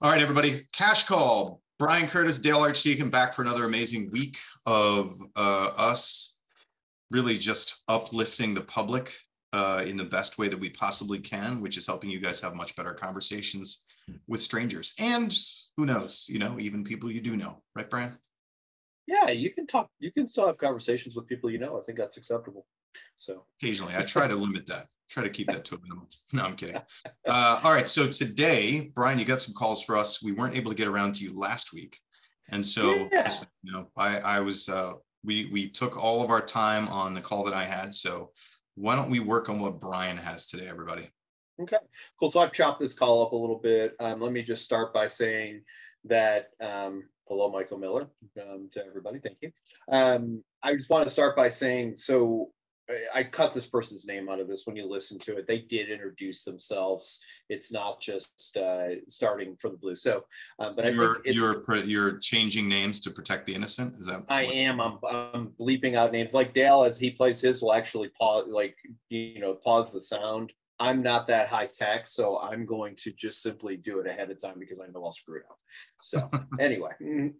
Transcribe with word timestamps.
All 0.00 0.12
right, 0.12 0.22
everybody. 0.22 0.62
Cash 0.72 1.06
call. 1.06 1.60
Brian 1.76 2.06
Curtis, 2.06 2.38
Dale 2.38 2.58
Archdeacon 2.60 3.10
back 3.10 3.34
for 3.34 3.42
another 3.42 3.64
amazing 3.64 4.12
week 4.12 4.36
of 4.64 5.20
uh, 5.34 5.70
us 5.76 6.36
really 7.10 7.36
just 7.36 7.82
uplifting 7.88 8.54
the 8.54 8.60
public 8.60 9.12
uh, 9.52 9.82
in 9.84 9.96
the 9.96 10.04
best 10.04 10.38
way 10.38 10.46
that 10.46 10.58
we 10.58 10.70
possibly 10.70 11.18
can, 11.18 11.60
which 11.60 11.76
is 11.76 11.84
helping 11.84 12.10
you 12.10 12.20
guys 12.20 12.40
have 12.40 12.54
much 12.54 12.76
better 12.76 12.94
conversations 12.94 13.82
with 14.28 14.40
strangers. 14.40 14.94
And 15.00 15.36
who 15.76 15.84
knows, 15.84 16.26
you 16.28 16.38
know, 16.38 16.60
even 16.60 16.84
people 16.84 17.10
you 17.10 17.20
do 17.20 17.36
know, 17.36 17.60
right, 17.74 17.90
Brian? 17.90 18.16
Yeah, 19.08 19.30
you 19.30 19.50
can 19.50 19.66
talk, 19.66 19.90
you 19.98 20.12
can 20.12 20.28
still 20.28 20.46
have 20.46 20.58
conversations 20.58 21.16
with 21.16 21.26
people 21.26 21.50
you 21.50 21.58
know. 21.58 21.76
I 21.76 21.82
think 21.82 21.98
that's 21.98 22.16
acceptable. 22.16 22.66
So 23.16 23.46
occasionally 23.60 23.96
I 23.96 24.02
try 24.02 24.28
to 24.28 24.36
limit 24.36 24.64
that 24.68 24.86
try 25.08 25.22
to 25.22 25.30
keep 25.30 25.48
that 25.48 25.64
to 25.66 25.76
a 25.76 25.78
minimum. 25.80 26.06
No, 26.32 26.44
I'm 26.44 26.56
kidding. 26.56 26.80
Uh, 27.26 27.60
all 27.62 27.72
right. 27.72 27.88
So 27.88 28.08
today, 28.08 28.90
Brian, 28.94 29.18
you 29.18 29.26
got 29.26 29.42
some 29.42 29.52
calls 29.52 29.82
for 29.82 29.98
us. 29.98 30.22
We 30.22 30.32
weren't 30.32 30.56
able 30.56 30.70
to 30.70 30.76
get 30.76 30.88
around 30.88 31.14
to 31.16 31.24
you 31.24 31.38
last 31.38 31.74
week. 31.74 31.98
And 32.50 32.64
so, 32.64 33.06
yeah. 33.12 33.28
you 33.62 33.72
know, 33.72 33.86
I, 33.98 34.18
I 34.20 34.40
was, 34.40 34.66
uh, 34.66 34.94
we, 35.24 35.50
we 35.52 35.68
took 35.68 35.98
all 35.98 36.22
of 36.24 36.30
our 36.30 36.40
time 36.40 36.88
on 36.88 37.12
the 37.12 37.20
call 37.20 37.44
that 37.44 37.52
I 37.52 37.66
had. 37.66 37.92
So 37.92 38.30
why 38.76 38.96
don't 38.96 39.10
we 39.10 39.20
work 39.20 39.50
on 39.50 39.60
what 39.60 39.78
Brian 39.78 40.16
has 40.16 40.46
today, 40.46 40.66
everybody? 40.68 41.10
Okay, 41.60 41.76
cool. 42.18 42.30
So 42.30 42.40
I've 42.40 42.52
chopped 42.52 42.80
this 42.80 42.94
call 42.94 43.26
up 43.26 43.32
a 43.32 43.36
little 43.36 43.58
bit. 43.58 43.94
Um, 44.00 44.20
let 44.20 44.32
me 44.32 44.42
just 44.42 44.64
start 44.64 44.94
by 44.94 45.06
saying 45.06 45.62
that, 46.04 46.50
um, 46.62 47.04
hello, 47.26 47.50
Michael 47.50 47.78
Miller, 47.78 48.08
um, 48.40 48.70
to 48.72 48.86
everybody. 48.86 49.18
Thank 49.18 49.38
you. 49.42 49.50
Um, 49.90 50.42
I 50.62 50.74
just 50.74 50.88
want 50.88 51.04
to 51.04 51.12
start 51.12 51.36
by 51.36 51.50
saying, 51.50 51.96
so 51.96 52.52
I 53.14 53.22
cut 53.22 53.52
this 53.52 53.66
person's 53.66 54.06
name 54.06 54.28
out 54.28 54.40
of 54.40 54.48
this 54.48 54.66
when 54.66 54.74
you 54.74 54.88
listen 54.88 55.18
to 55.20 55.36
it. 55.36 55.46
They 55.46 55.58
did 55.58 55.90
introduce 55.90 56.42
themselves. 56.42 57.20
It's 57.50 57.70
not 57.70 58.00
just 58.00 58.56
uh, 58.56 58.88
starting 59.08 59.56
from 59.56 59.72
the 59.72 59.76
blue. 59.76 59.96
So, 59.96 60.24
um, 60.58 60.74
but 60.74 60.94
you're 60.94 61.18
you're 61.24 61.62
you're 61.84 62.18
changing 62.18 62.66
names 62.66 63.00
to 63.00 63.10
protect 63.10 63.46
the 63.46 63.54
innocent. 63.54 63.94
Is 63.96 64.06
that? 64.06 64.24
I 64.28 64.44
am. 64.44 64.80
I'm 64.80 64.98
I'm 65.06 65.52
bleeping 65.60 65.96
out 65.96 66.12
names 66.12 66.32
like 66.32 66.54
Dale 66.54 66.84
as 66.84 66.98
he 66.98 67.10
plays 67.10 67.40
his 67.40 67.60
will 67.60 67.74
actually 67.74 68.08
pause 68.18 68.46
like 68.48 68.76
you 69.10 69.40
know 69.40 69.54
pause 69.54 69.92
the 69.92 70.00
sound 70.00 70.52
I'm 70.80 71.02
not 71.02 71.26
that 71.26 71.48
high 71.48 71.66
tech, 71.66 72.06
so 72.06 72.38
I'm 72.38 72.64
going 72.64 72.94
to 72.96 73.12
just 73.12 73.42
simply 73.42 73.76
do 73.76 73.98
it 73.98 74.06
ahead 74.06 74.30
of 74.30 74.40
time 74.40 74.58
because 74.58 74.80
I 74.80 74.86
know 74.86 75.04
I'll 75.04 75.12
screw 75.12 75.38
it 75.38 75.44
up. 75.50 75.58
So 76.00 76.28
anyway, 76.60 76.92
mm, 77.02 77.32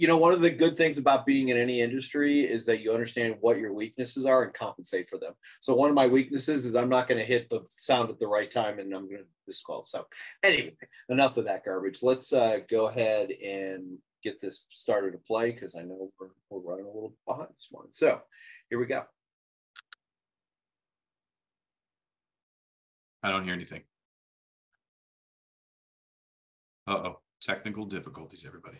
you 0.00 0.08
know, 0.08 0.16
one 0.16 0.32
of 0.32 0.40
the 0.40 0.50
good 0.50 0.76
things 0.76 0.96
about 0.96 1.26
being 1.26 1.50
in 1.50 1.58
any 1.58 1.82
industry 1.82 2.50
is 2.50 2.64
that 2.66 2.80
you 2.80 2.92
understand 2.92 3.36
what 3.40 3.58
your 3.58 3.74
weaknesses 3.74 4.24
are 4.24 4.44
and 4.44 4.54
compensate 4.54 5.10
for 5.10 5.18
them. 5.18 5.34
So 5.60 5.74
one 5.74 5.90
of 5.90 5.94
my 5.94 6.06
weaknesses 6.06 6.64
is 6.64 6.74
I'm 6.74 6.88
not 6.88 7.06
going 7.06 7.18
to 7.18 7.26
hit 7.26 7.50
the 7.50 7.60
sound 7.68 8.08
at 8.08 8.18
the 8.18 8.28
right 8.28 8.50
time, 8.50 8.78
and 8.78 8.94
I'm 8.94 9.08
going 9.08 9.22
to 9.22 9.28
disqualify. 9.46 9.86
So 9.86 10.06
anyway, 10.42 10.76
enough 11.10 11.36
of 11.36 11.44
that 11.44 11.64
garbage. 11.64 12.02
Let's 12.02 12.32
uh, 12.32 12.58
go 12.68 12.86
ahead 12.86 13.30
and 13.30 13.98
get 14.22 14.40
this 14.40 14.64
started 14.70 15.12
to 15.12 15.18
play 15.18 15.52
because 15.52 15.76
I 15.76 15.82
know 15.82 16.10
we're, 16.18 16.28
we're 16.50 16.70
running 16.70 16.86
a 16.86 16.88
little 16.88 17.14
behind 17.26 17.50
this 17.54 17.68
one. 17.70 17.92
So 17.92 18.20
here 18.70 18.78
we 18.78 18.86
go. 18.86 19.04
I 23.26 23.30
don't 23.32 23.42
hear 23.42 23.54
anything. 23.54 23.82
Uh-oh, 26.86 27.18
technical 27.40 27.84
difficulties, 27.84 28.44
everybody. 28.46 28.78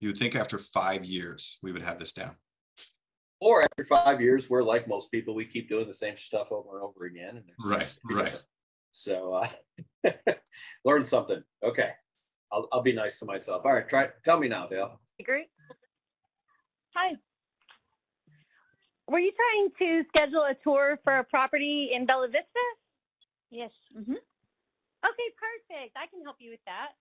You 0.00 0.10
would 0.10 0.18
think 0.18 0.36
after 0.36 0.58
five 0.58 1.02
years, 1.02 1.60
we 1.62 1.72
would 1.72 1.80
have 1.80 1.98
this 1.98 2.12
down. 2.12 2.36
Or 3.40 3.62
after 3.62 3.84
five 3.84 4.20
years, 4.20 4.50
we're 4.50 4.62
like 4.62 4.86
most 4.86 5.10
people, 5.10 5.34
we 5.34 5.46
keep 5.46 5.70
doing 5.70 5.86
the 5.86 5.94
same 5.94 6.18
stuff 6.18 6.52
over 6.52 6.74
and 6.74 6.84
over 6.84 7.06
again. 7.06 7.38
And 7.38 7.44
right, 7.64 7.88
right. 8.10 8.36
So 8.92 9.32
uh, 10.04 10.12
learn 10.84 11.04
something. 11.04 11.42
Okay. 11.64 11.92
I'll, 12.52 12.68
I'll 12.70 12.82
be 12.82 12.92
nice 12.92 13.18
to 13.20 13.24
myself. 13.24 13.62
All 13.64 13.72
right, 13.72 13.88
try 13.88 14.08
tell 14.26 14.38
me 14.38 14.48
now, 14.48 14.66
Dale. 14.66 15.00
Great. 15.24 15.46
Hi. 16.94 17.14
Were 19.08 19.18
you 19.18 19.32
trying 19.32 19.70
to 19.80 20.08
schedule 20.08 20.44
a 20.44 20.54
tour 20.62 20.98
for 21.02 21.18
a 21.18 21.24
property 21.24 21.90
in 21.94 22.04
Bella 22.04 22.28
Vista? 22.28 22.66
Yes. 23.50 23.70
Mm-hmm. 23.96 24.12
Okay, 24.12 25.28
perfect. 25.40 25.96
I 25.96 26.06
can 26.12 26.22
help 26.22 26.36
you 26.38 26.50
with 26.50 26.60
that. 26.66 26.92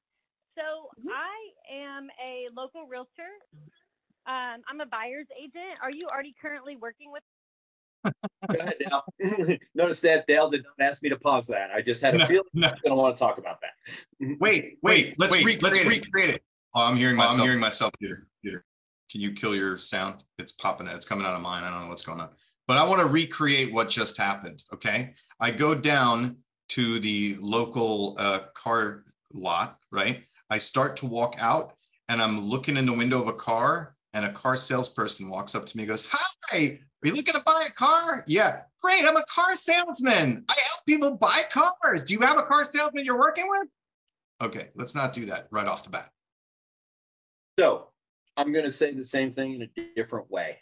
So 0.55 0.63
mm-hmm. 0.99 1.09
I 1.09 1.35
am 1.69 2.07
a 2.23 2.47
local 2.55 2.87
realtor. 2.87 3.27
Um, 4.25 4.63
I'm 4.69 4.79
a 4.81 4.85
buyer's 4.85 5.27
agent. 5.37 5.79
Are 5.81 5.91
you 5.91 6.07
already 6.07 6.33
currently 6.41 6.77
working 6.77 7.11
with? 7.11 7.23
Go 8.51 8.59
ahead, 8.59 8.75
Dale. 8.79 9.57
Notice 9.75 9.99
that 10.01 10.27
Dale 10.27 10.49
did 10.49 10.63
not 10.63 10.87
ask 10.87 11.03
me 11.03 11.09
to 11.09 11.17
pause 11.17 11.47
that. 11.47 11.71
I 11.75 11.81
just 11.81 12.01
had 12.01 12.15
a 12.15 12.19
no, 12.19 12.25
feeling 12.25 12.45
no. 12.53 12.67
I 12.67 12.71
was 12.71 12.79
going 12.81 12.91
to 12.91 13.01
want 13.01 13.17
to 13.17 13.19
talk 13.19 13.37
about 13.37 13.59
that. 13.61 14.37
wait, 14.39 14.77
wait, 14.81 15.15
let's, 15.17 15.33
wait, 15.33 15.45
recreate, 15.45 15.63
let's 15.63 15.85
recreate 15.85 16.29
it. 16.29 16.43
Oh, 16.73 16.85
I'm 16.85 16.95
hearing 16.95 17.17
myself. 17.17 17.39
I'm 17.39 17.43
hearing 17.43 17.59
myself 17.59 17.91
here. 17.99 18.27
Peter. 18.43 18.63
Can 19.12 19.22
you 19.22 19.31
kill 19.31 19.56
your 19.56 19.78
sound? 19.78 20.23
It's 20.38 20.51
popping. 20.51 20.88
Out, 20.88 20.95
it's 20.95 21.06
coming 21.06 21.25
out 21.25 21.35
of 21.35 21.41
mine. 21.41 21.63
I 21.63 21.72
don't 21.72 21.84
know 21.84 21.90
what's 21.90 22.06
going 22.06 22.19
on. 22.19 22.29
But 22.68 22.78
I 22.78 22.88
want 22.88 23.00
to 23.01 23.07
recreate 23.07 23.73
what 23.73 23.90
just 23.90 24.18
happened. 24.18 24.63
Okay. 24.73 25.13
I 25.40 25.51
go 25.51 25.73
down 25.73 26.38
to 26.69 27.00
the 27.00 27.38
local 27.40 28.16
uh, 28.19 28.40
car 28.53 29.06
lot, 29.34 29.78
right? 29.91 30.23
I 30.50 30.57
start 30.57 30.97
to 30.97 31.06
walk 31.06 31.35
out 31.40 31.73
and 32.09 32.22
I'm 32.22 32.41
looking 32.41 32.78
in 32.78 32.85
the 32.85 32.94
window 32.94 33.22
of 33.22 33.28
a 33.28 33.34
car 33.34 33.95
and 34.13 34.25
a 34.25 34.34
car 34.34 34.56
salesperson 34.56 35.29
walks 35.29 35.56
up 35.56 35.66
to 35.66 35.78
me 35.78 35.84
and 35.84 35.89
goes, 35.89 36.06
Hi, 36.12 36.79
are 37.03 37.07
you 37.07 37.13
looking 37.13 37.34
to 37.35 37.44
buy 37.45 37.68
a 37.68 37.72
car? 37.72 38.24
Yeah, 38.28 38.62
great. 38.81 39.06
I'm 39.06 39.18
a 39.18 39.25
car 39.25 39.56
salesman. 39.56 40.45
I 40.50 40.53
help 40.53 40.85
people 40.85 41.16
buy 41.16 41.44
cars. 41.51 42.03
Do 42.03 42.13
you 42.13 42.22
have 42.22 42.38
a 42.38 42.44
car 42.44 42.63
salesman 42.63 43.06
you're 43.06 43.19
working 43.19 43.47
with? 43.47 43.68
Okay, 44.41 44.69
let's 44.75 44.95
not 44.95 45.13
do 45.13 45.25
that 45.28 45.47
right 45.51 45.68
off 45.68 45.84
the 45.84 45.89
bat. 45.89 46.09
So 47.59 47.89
I'm 48.37 48.53
going 48.53 48.65
to 48.65 48.71
say 48.71 48.93
the 48.93 49.03
same 49.03 49.31
thing 49.31 49.55
in 49.55 49.63
a 49.63 49.95
different 49.95 50.29
way. 50.29 50.59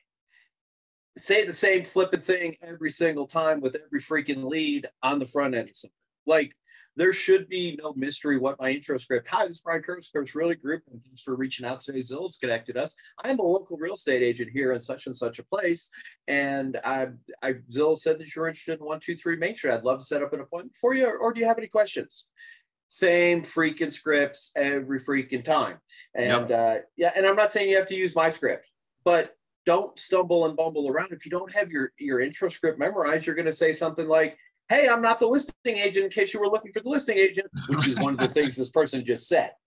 Say 1.18 1.46
the 1.46 1.54
same 1.54 1.84
flippant 1.84 2.24
thing 2.24 2.56
every 2.62 2.90
single 2.90 3.28
time 3.28 3.60
with 3.60 3.76
every 3.76 4.02
freaking 4.02 4.50
lead 4.50 4.88
on 5.04 5.20
the 5.20 5.26
front 5.26 5.56
end. 5.56 5.72
Like 6.26 6.54
there 6.96 7.12
should 7.12 7.50
be 7.50 7.78
no 7.82 7.94
mystery 7.94 8.38
what 8.38 8.60
my 8.60 8.70
intro 8.70 8.98
script. 8.98 9.28
Hi, 9.30 9.46
this 9.46 9.58
is 9.58 9.62
Brian 9.62 9.82
Curtis, 9.82 10.10
Curtis 10.12 10.34
Realty 10.34 10.56
Group, 10.56 10.84
and 10.90 11.02
thanks 11.04 11.22
for 11.22 11.36
reaching 11.36 11.66
out 11.66 11.82
today. 11.82 12.00
Zillow's 12.00 12.38
connected 12.38 12.78
us. 12.78 12.96
I 13.22 13.30
am 13.30 13.40
a 13.40 13.44
local 13.44 13.76
real 13.76 13.96
estate 13.96 14.24
agent 14.24 14.52
here 14.54 14.72
in 14.72 14.80
such 14.80 15.06
and 15.06 15.16
such 15.16 15.40
a 15.40 15.44
place, 15.44 15.90
and 16.30 16.80
I, 16.86 17.08
I 17.44 17.56
Zillow 17.70 17.98
said 17.98 18.18
that 18.20 18.34
you're 18.34 18.48
interested 18.48 18.80
in 18.80 18.86
one 18.86 19.02
two 19.02 19.18
three 19.18 19.36
Main 19.36 19.56
Street. 19.56 19.74
I'd 19.74 19.84
love 19.84 20.00
to 20.00 20.06
set 20.06 20.24
up 20.24 20.32
an 20.32 20.40
appointment 20.40 20.78
for 20.80 20.94
you, 20.94 21.06
or, 21.06 21.18
or 21.18 21.34
do 21.34 21.42
you 21.42 21.48
have 21.48 21.58
any 21.58 21.68
questions? 21.68 22.28
Same 22.88 23.44
freaking 23.44 23.92
scripts 23.92 24.52
every 24.56 25.00
freaking 25.00 25.44
time. 25.44 25.78
And 26.14 26.50
yep. 26.50 26.52
uh, 26.52 26.82
yeah, 26.98 27.12
and 27.16 27.26
I'm 27.26 27.36
not 27.36 27.52
saying 27.52 27.70
you 27.70 27.78
have 27.78 27.88
to 27.88 27.96
use 27.96 28.16
my 28.16 28.30
script, 28.30 28.68
but 29.04 29.36
don't 29.66 29.98
stumble 30.00 30.46
and 30.46 30.56
bumble 30.56 30.90
around. 30.90 31.12
If 31.12 31.26
you 31.26 31.32
don't 31.32 31.52
have 31.54 31.72
your 31.72 31.92
your 31.98 32.20
intro 32.20 32.50
script 32.50 32.80
memorized, 32.80 33.26
you're 33.26 33.36
going 33.36 33.46
to 33.48 33.54
say 33.54 33.72
something 33.72 34.08
like, 34.08 34.38
"Hey, 34.70 34.88
I'm 34.88 35.02
not 35.02 35.20
the 35.20 35.28
listing 35.28 35.78
agent." 35.78 36.06
In 36.06 36.12
case 36.12 36.34
you 36.34 36.40
were 36.40 36.50
looking 36.50 36.72
for 36.72 36.82
the 36.82 36.90
listing 36.90 37.18
agent, 37.18 37.48
which 37.68 37.88
is 37.88 37.98
one 37.98 38.14
of 38.14 38.20
the 38.20 38.34
things 38.34 38.56
this 38.56 38.70
person 38.70 39.04
just 39.06 39.28
said. 39.28 39.52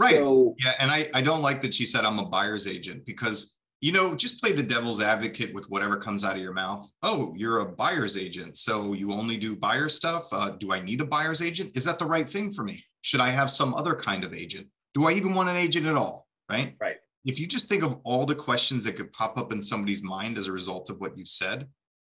Right. 0.00 0.16
So, 0.16 0.56
yeah, 0.64 0.72
and 0.80 0.90
I 0.90 1.06
I 1.14 1.22
don't 1.22 1.42
like 1.42 1.62
that 1.62 1.72
she 1.72 1.86
said 1.86 2.04
I'm 2.04 2.18
a 2.18 2.26
buyer's 2.26 2.66
agent 2.66 3.06
because 3.06 3.54
you 3.80 3.92
know, 3.92 4.14
just 4.14 4.40
play 4.40 4.52
the 4.52 4.62
devil's 4.62 5.02
advocate 5.02 5.54
with 5.54 5.66
whatever 5.68 5.96
comes 5.96 6.24
out 6.24 6.36
of 6.36 6.42
your 6.42 6.54
mouth. 6.54 6.90
Oh, 7.02 7.34
you're 7.36 7.60
a 7.60 7.72
buyer's 7.72 8.16
agent. 8.16 8.56
So 8.56 8.94
you 8.94 9.12
only 9.12 9.36
do 9.36 9.54
buyer 9.56 9.88
stuff. 9.88 10.26
Uh, 10.32 10.52
do 10.58 10.72
I 10.72 10.80
need 10.80 11.00
a 11.00 11.04
buyer's 11.04 11.42
agent? 11.42 11.76
Is 11.76 11.84
that 11.84 11.98
the 11.98 12.06
right 12.06 12.28
thing 12.28 12.50
for 12.50 12.64
me? 12.64 12.82
Should 13.02 13.20
I 13.20 13.30
have 13.30 13.50
some 13.50 13.74
other 13.74 13.94
kind 13.94 14.24
of 14.24 14.32
agent? 14.32 14.66
Do 14.94 15.06
I 15.06 15.12
even 15.12 15.34
want 15.34 15.50
an 15.50 15.56
agent 15.56 15.86
at 15.86 15.94
all? 15.94 16.26
Right. 16.50 16.74
Right. 16.80 16.96
If 17.24 17.38
you 17.38 17.46
just 17.46 17.68
think 17.68 17.82
of 17.82 17.98
all 18.04 18.24
the 18.24 18.34
questions 18.34 18.84
that 18.84 18.96
could 18.96 19.12
pop 19.12 19.36
up 19.36 19.52
in 19.52 19.60
somebody's 19.60 20.02
mind 20.02 20.38
as 20.38 20.46
a 20.46 20.52
result 20.52 20.90
of 20.90 21.00
what 21.00 21.18
you've 21.18 21.28
said, 21.28 21.68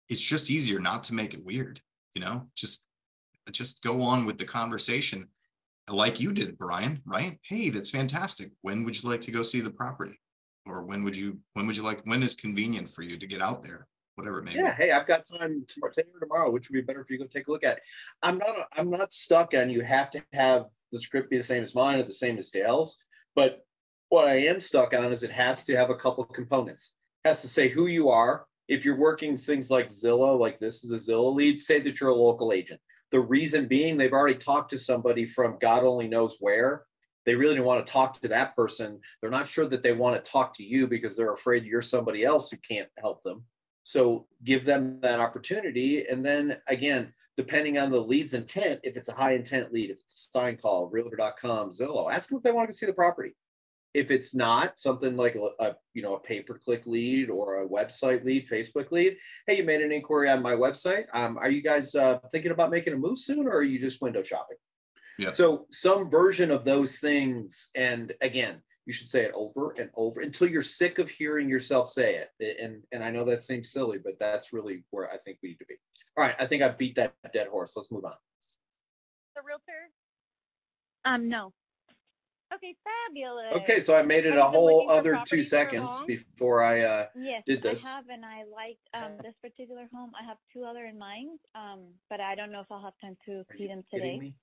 it's 0.09 0.21
just 0.21 0.49
easier 0.49 0.79
not 0.79 1.03
to 1.05 1.13
make 1.13 1.33
it 1.33 1.45
weird. 1.45 1.81
You 2.13 2.21
know, 2.21 2.47
just 2.55 2.87
just 3.51 3.83
go 3.83 4.01
on 4.01 4.25
with 4.25 4.37
the 4.37 4.45
conversation 4.45 5.27
like 5.89 6.19
you 6.19 6.33
did, 6.33 6.57
Brian, 6.57 7.01
right? 7.05 7.39
Hey, 7.43 7.69
that's 7.69 7.89
fantastic. 7.89 8.51
When 8.61 8.83
would 8.85 9.01
you 9.01 9.09
like 9.09 9.21
to 9.21 9.31
go 9.31 9.41
see 9.41 9.61
the 9.61 9.69
property? 9.69 10.19
Or 10.67 10.83
when 10.83 11.03
would 11.03 11.15
you 11.15 11.37
when 11.53 11.67
would 11.67 11.75
you 11.75 11.83
like 11.83 12.01
when 12.05 12.23
is 12.23 12.35
convenient 12.35 12.89
for 12.89 13.01
you 13.01 13.17
to 13.17 13.27
get 13.27 13.41
out 13.41 13.63
there 13.63 13.87
whatever 14.15 14.39
it 14.39 14.43
may 14.43 14.53
yeah 14.55 14.75
be. 14.75 14.83
hey 14.83 14.91
i've 14.91 15.07
got 15.07 15.23
time 15.27 15.65
tomorrow 15.67 15.93
tomorrow 16.19 16.51
which 16.51 16.69
would 16.69 16.75
be 16.75 16.81
better 16.81 17.03
for 17.03 17.13
you 17.13 17.19
go 17.19 17.25
take 17.25 17.47
a 17.47 17.51
look 17.51 17.63
at. 17.63 17.79
I'm 18.23 18.37
not 18.37 18.67
i'm 18.75 18.89
not 18.89 19.13
stuck 19.13 19.53
on 19.53 19.69
you 19.69 19.81
have 19.81 20.09
to 20.11 20.23
have 20.33 20.65
the 20.91 20.99
script 20.99 21.29
be 21.29 21.37
the 21.37 21.43
same 21.43 21.63
as 21.63 21.75
mine 21.75 21.99
or 21.99 22.03
the 22.03 22.11
same 22.11 22.37
as 22.37 22.49
dale's 22.49 23.03
but 23.35 23.65
what 24.09 24.27
i 24.27 24.35
am 24.35 24.59
stuck 24.59 24.93
on 24.93 25.11
is 25.11 25.23
it 25.23 25.31
has 25.31 25.63
to 25.65 25.75
have 25.75 25.89
a 25.89 25.95
couple 25.95 26.23
of 26.23 26.33
components. 26.33 26.93
It 27.25 27.29
has 27.29 27.41
to 27.41 27.49
say 27.49 27.67
who 27.67 27.87
you 27.87 28.09
are. 28.09 28.45
If 28.67 28.85
you're 28.85 28.97
working 28.97 29.37
things 29.37 29.69
like 29.69 29.89
zillow 29.89 30.39
like 30.39 30.59
this 30.59 30.83
is 30.83 30.91
a 30.91 30.97
zillow 30.97 31.33
lead 31.33 31.59
say 31.59 31.79
that 31.81 31.99
you're 31.99 32.09
a 32.09 32.15
local 32.15 32.51
agent. 32.51 32.81
The 33.11 33.19
reason 33.19 33.67
being 33.67 33.97
they've 33.97 34.13
already 34.13 34.35
talked 34.35 34.71
to 34.71 34.77
somebody 34.77 35.25
from 35.25 35.57
god 35.61 35.83
only 35.83 36.07
knows 36.07 36.37
where 36.39 36.83
they 37.27 37.35
really 37.35 37.55
don't 37.55 37.65
want 37.65 37.85
to 37.85 37.91
talk 37.91 38.19
to 38.21 38.27
that 38.29 38.55
person. 38.55 39.01
They're 39.19 39.29
not 39.29 39.47
sure 39.47 39.67
that 39.67 39.83
they 39.83 39.91
want 39.91 40.23
to 40.23 40.31
talk 40.31 40.53
to 40.55 40.63
you 40.63 40.87
because 40.87 41.17
they're 41.17 41.33
afraid 41.33 41.65
you're 41.65 41.81
somebody 41.81 42.23
else 42.23 42.49
who 42.49 42.57
can't 42.57 42.87
help 42.97 43.21
them. 43.21 43.43
So 43.83 44.27
give 44.45 44.63
them 44.63 45.01
that 45.01 45.19
opportunity. 45.19 46.07
And 46.07 46.25
then 46.25 46.57
again, 46.67 47.13
depending 47.35 47.77
on 47.77 47.91
the 47.91 47.99
lead's 47.99 48.33
intent, 48.33 48.79
if 48.83 48.95
it's 48.95 49.09
a 49.09 49.13
high 49.13 49.33
intent 49.33 49.73
lead, 49.73 49.89
if 49.89 49.99
it's 49.99 50.13
a 50.13 50.37
sign 50.37 50.55
call, 50.55 50.87
realtor.com, 50.87 51.71
Zillow, 51.71 52.11
ask 52.11 52.29
them 52.29 52.37
if 52.37 52.43
they 52.43 52.53
want 52.53 52.69
to 52.71 52.75
see 52.75 52.85
the 52.85 52.93
property. 52.93 53.35
If 53.93 54.09
it's 54.09 54.33
not 54.33 54.79
something 54.79 55.17
like 55.17 55.35
a, 55.35 55.49
a 55.63 55.75
you 55.93 56.03
know 56.03 56.15
a 56.15 56.19
pay 56.19 56.41
per 56.41 56.57
click 56.57 56.85
lead 56.85 57.29
or 57.29 57.61
a 57.61 57.67
website 57.67 58.23
lead, 58.23 58.47
Facebook 58.47 58.91
lead, 58.91 59.17
hey, 59.47 59.57
you 59.57 59.63
made 59.63 59.81
an 59.81 59.91
inquiry 59.91 60.29
on 60.29 60.41
my 60.41 60.53
website. 60.53 61.05
Um, 61.13 61.37
are 61.37 61.49
you 61.49 61.61
guys 61.61 61.93
uh, 61.93 62.19
thinking 62.31 62.51
about 62.51 62.69
making 62.69 62.93
a 62.93 62.97
move 62.97 63.19
soon, 63.19 63.47
or 63.47 63.55
are 63.57 63.63
you 63.63 63.79
just 63.79 64.01
window 64.01 64.23
shopping? 64.23 64.57
Yeah. 65.17 65.31
So 65.31 65.65
some 65.71 66.09
version 66.09 66.51
of 66.51 66.63
those 66.63 66.99
things, 66.99 67.69
and 67.75 68.13
again, 68.21 68.61
you 68.85 68.93
should 68.93 69.07
say 69.07 69.23
it 69.23 69.31
over 69.35 69.75
and 69.77 69.89
over 69.95 70.21
until 70.21 70.47
you're 70.47 70.63
sick 70.63 70.99
of 70.99 71.09
hearing 71.09 71.49
yourself 71.49 71.89
say 71.89 72.23
it. 72.39 72.59
And 72.61 72.83
and 72.91 73.03
I 73.03 73.09
know 73.09 73.25
that 73.25 73.41
seems 73.41 73.71
silly, 73.71 73.97
but 73.97 74.13
that's 74.19 74.53
really 74.53 74.83
where 74.91 75.11
I 75.11 75.17
think 75.17 75.39
we 75.43 75.49
need 75.49 75.59
to 75.59 75.65
be. 75.65 75.75
All 76.15 76.23
right, 76.23 76.35
I 76.39 76.45
think 76.47 76.63
I 76.63 76.69
beat 76.69 76.95
that 76.95 77.13
dead 77.33 77.47
horse. 77.47 77.73
Let's 77.75 77.91
move 77.91 78.05
on. 78.05 78.13
The 79.35 79.41
realtor? 79.45 79.91
Um, 81.05 81.27
no. 81.29 81.53
Okay, 82.53 82.75
fabulous. 82.83 83.61
Okay, 83.61 83.81
so 83.81 83.95
I 83.95 84.03
made 84.03 84.25
it 84.25 84.33
Have 84.33 84.39
a 84.39 84.49
whole 84.49 84.89
other 84.89 85.21
two 85.27 85.41
seconds 85.41 85.91
before 86.07 86.63
I 86.63 86.81
uh 86.81 87.05
Yes, 87.15 87.43
did 87.45 87.61
this. 87.61 87.85
I 87.85 87.89
have, 87.89 88.05
and 88.09 88.23
I 88.23 88.43
like 88.45 88.77
um, 88.93 89.17
this 89.21 89.35
particular 89.41 89.89
home. 89.93 90.11
I 90.19 90.25
have 90.25 90.37
two 90.53 90.63
other 90.63 90.85
in 90.85 90.97
mind, 90.97 91.39
um, 91.55 91.81
but 92.09 92.21
I 92.21 92.35
don't 92.35 92.51
know 92.53 92.61
if 92.61 92.67
I'll 92.71 92.81
have 92.81 92.93
time 93.01 93.17
to 93.25 93.39
are 93.39 93.45
see 93.57 93.63
you 93.63 93.67
them 93.67 93.83
kidding 93.91 94.19
today. 94.19 94.33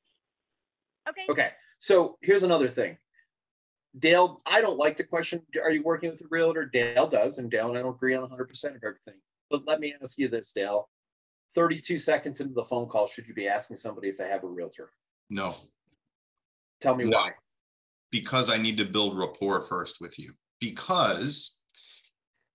Me? 1.07 1.13
Okay. 1.13 1.33
Okay, 1.33 1.51
so 1.79 2.19
here's 2.23 2.43
another 2.43 2.69
thing. 2.69 2.97
Dale, 3.99 4.41
I 4.47 4.61
don't 4.61 4.77
like 4.77 4.97
the 4.97 5.05
question, 5.05 5.43
are 5.63 5.71
you 5.71 5.83
working 5.83 6.11
with 6.11 6.21
a 6.21 6.27
realtor? 6.29 6.65
Dale 6.67 7.07
does, 7.09 7.39
and 7.39 7.51
Dale 7.51 7.69
and 7.69 7.79
I 7.79 7.83
don't 7.83 7.95
agree 7.95 8.15
on 8.15 8.29
100% 8.29 8.31
of 8.77 8.83
everything. 8.83 9.21
But 9.51 9.67
let 9.67 9.79
me 9.79 9.95
ask 10.03 10.19
you 10.19 10.29
this, 10.29 10.51
Dale. 10.53 10.89
32 11.55 11.99
seconds 11.99 12.41
into 12.41 12.55
the 12.55 12.65
phone 12.65 12.89
call, 12.89 13.07
should 13.07 13.29
you 13.29 13.35
be 13.35 13.47
asking 13.47 13.77
somebody 13.77 14.09
if 14.09 14.17
they 14.19 14.29
have 14.29 14.43
a 14.43 14.49
realtor? 14.49 14.91
No, 15.31 15.55
Tell 16.81 16.97
me 16.97 17.05
No. 17.05 17.17
why. 17.19 17.33
because 18.11 18.51
I 18.51 18.57
need 18.57 18.77
to 18.79 18.85
build 18.85 19.17
rapport 19.19 19.61
first 19.63 20.01
with 20.01 20.19
you. 20.19 20.35
Because, 20.61 21.59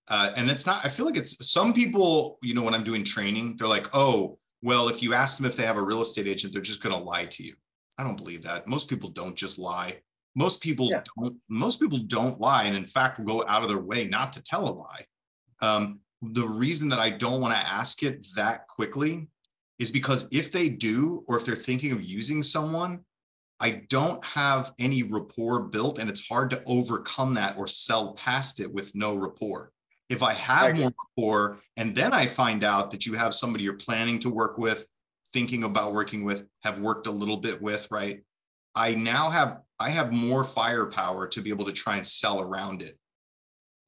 uh, 0.08 0.32
and 0.36 0.50
it's 0.50 0.66
not, 0.66 0.84
I 0.84 0.88
feel 0.90 1.06
like 1.06 1.16
it's 1.16 1.50
some 1.50 1.72
people, 1.72 2.38
you 2.42 2.52
know, 2.54 2.62
when 2.62 2.74
I'm 2.74 2.84
doing 2.84 3.02
training, 3.04 3.56
they're 3.58 3.68
like, 3.68 3.88
oh, 3.94 4.38
well, 4.62 4.88
if 4.88 5.02
you 5.02 5.14
ask 5.14 5.38
them 5.38 5.46
if 5.46 5.56
they 5.56 5.64
have 5.64 5.76
a 5.78 5.82
real 5.82 6.02
estate 6.02 6.26
agent, 6.26 6.52
they're 6.52 6.60
just 6.62 6.82
going 6.82 6.94
to 6.94 7.00
lie 7.02 7.24
to 7.26 7.42
you. 7.42 7.54
I 8.00 8.02
don't 8.02 8.16
believe 8.16 8.42
that. 8.44 8.66
Most 8.66 8.88
people 8.88 9.10
don't 9.10 9.36
just 9.36 9.58
lie. 9.58 10.00
Most 10.34 10.62
people 10.62 10.88
Yeah. 10.90 11.02
don't, 11.18 11.36
most 11.50 11.80
people 11.80 11.98
don't 11.98 12.40
lie. 12.40 12.64
And 12.64 12.74
in 12.74 12.84
fact, 12.84 13.18
will 13.18 13.26
go 13.26 13.44
out 13.46 13.62
of 13.62 13.68
their 13.68 13.80
way 13.80 14.04
not 14.04 14.32
to 14.32 14.42
tell 14.42 14.66
a 14.66 14.72
lie. 14.72 15.04
Um, 15.60 16.00
the 16.22 16.48
reason 16.48 16.88
that 16.88 16.98
I 16.98 17.10
don't 17.10 17.42
want 17.42 17.54
to 17.54 17.60
ask 17.60 18.02
it 18.02 18.26
that 18.36 18.66
quickly 18.68 19.28
is 19.78 19.90
because 19.90 20.28
if 20.32 20.50
they 20.50 20.70
do, 20.70 21.24
or 21.28 21.36
if 21.36 21.44
they're 21.44 21.56
thinking 21.56 21.92
of 21.92 22.02
using 22.02 22.42
someone, 22.42 23.04
I 23.60 23.82
don't 23.90 24.24
have 24.24 24.72
any 24.78 25.02
rapport 25.02 25.64
built, 25.64 25.98
and 25.98 26.08
it's 26.08 26.26
hard 26.26 26.48
to 26.50 26.62
overcome 26.64 27.34
that 27.34 27.58
or 27.58 27.68
sell 27.68 28.14
past 28.14 28.60
it 28.60 28.72
with 28.72 28.94
no 28.94 29.14
rapport. 29.14 29.72
If 30.08 30.22
I 30.22 30.32
have 30.32 30.76
more 30.76 30.90
rapport, 31.04 31.60
and 31.76 31.94
then 31.94 32.14
I 32.14 32.26
find 32.26 32.64
out 32.64 32.90
that 32.92 33.04
you 33.04 33.12
have 33.12 33.34
somebody 33.34 33.64
you're 33.64 33.74
planning 33.74 34.18
to 34.20 34.30
work 34.30 34.56
with, 34.56 34.86
thinking 35.32 35.64
about 35.64 35.92
working 35.92 36.24
with, 36.24 36.46
have 36.62 36.78
worked 36.78 37.06
a 37.06 37.10
little 37.10 37.36
bit 37.36 37.60
with, 37.60 37.86
right? 37.90 38.22
I 38.74 38.94
now 38.94 39.30
have 39.30 39.60
I 39.78 39.90
have 39.90 40.12
more 40.12 40.44
firepower 40.44 41.26
to 41.28 41.40
be 41.40 41.50
able 41.50 41.64
to 41.64 41.72
try 41.72 41.96
and 41.96 42.06
sell 42.06 42.40
around 42.40 42.82
it. 42.82 42.98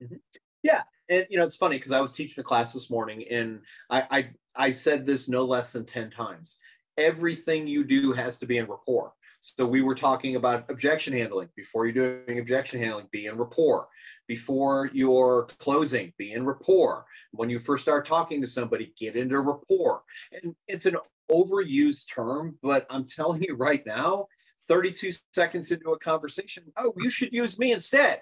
Mm-hmm. 0.02 0.16
Yeah. 0.62 0.82
And 1.08 1.26
you 1.28 1.38
know, 1.38 1.44
it's 1.44 1.56
funny 1.56 1.76
because 1.76 1.92
I 1.92 2.00
was 2.00 2.12
teaching 2.12 2.40
a 2.40 2.44
class 2.44 2.72
this 2.72 2.90
morning 2.90 3.24
and 3.30 3.60
I, 3.90 4.02
I 4.10 4.30
I 4.54 4.70
said 4.70 5.06
this 5.06 5.28
no 5.28 5.44
less 5.44 5.72
than 5.72 5.84
10 5.84 6.10
times. 6.10 6.58
Everything 6.98 7.66
you 7.66 7.84
do 7.84 8.12
has 8.12 8.38
to 8.38 8.46
be 8.46 8.58
in 8.58 8.66
rapport. 8.66 9.12
So 9.40 9.66
we 9.66 9.82
were 9.82 9.96
talking 9.96 10.36
about 10.36 10.70
objection 10.70 11.12
handling. 11.12 11.48
Before 11.56 11.84
you're 11.84 12.22
doing 12.24 12.38
objection 12.38 12.80
handling, 12.80 13.08
be 13.10 13.26
in 13.26 13.36
rapport. 13.36 13.88
Before 14.28 14.88
you're 14.92 15.48
closing, 15.58 16.12
be 16.16 16.32
in 16.32 16.46
rapport. 16.46 17.04
When 17.32 17.50
you 17.50 17.58
first 17.58 17.82
start 17.82 18.06
talking 18.06 18.40
to 18.40 18.46
somebody, 18.46 18.94
get 18.96 19.16
into 19.16 19.40
rapport. 19.40 20.02
And 20.30 20.54
it's 20.68 20.86
an 20.86 20.96
overused 21.32 22.12
term, 22.12 22.58
but 22.62 22.86
I'm 22.90 23.06
telling 23.06 23.42
you 23.42 23.54
right 23.54 23.84
now, 23.86 24.26
32 24.68 25.10
seconds 25.34 25.72
into 25.72 25.90
a 25.90 25.98
conversation, 25.98 26.64
oh, 26.76 26.92
you 26.96 27.10
should 27.10 27.32
use 27.32 27.58
me 27.58 27.72
instead. 27.72 28.20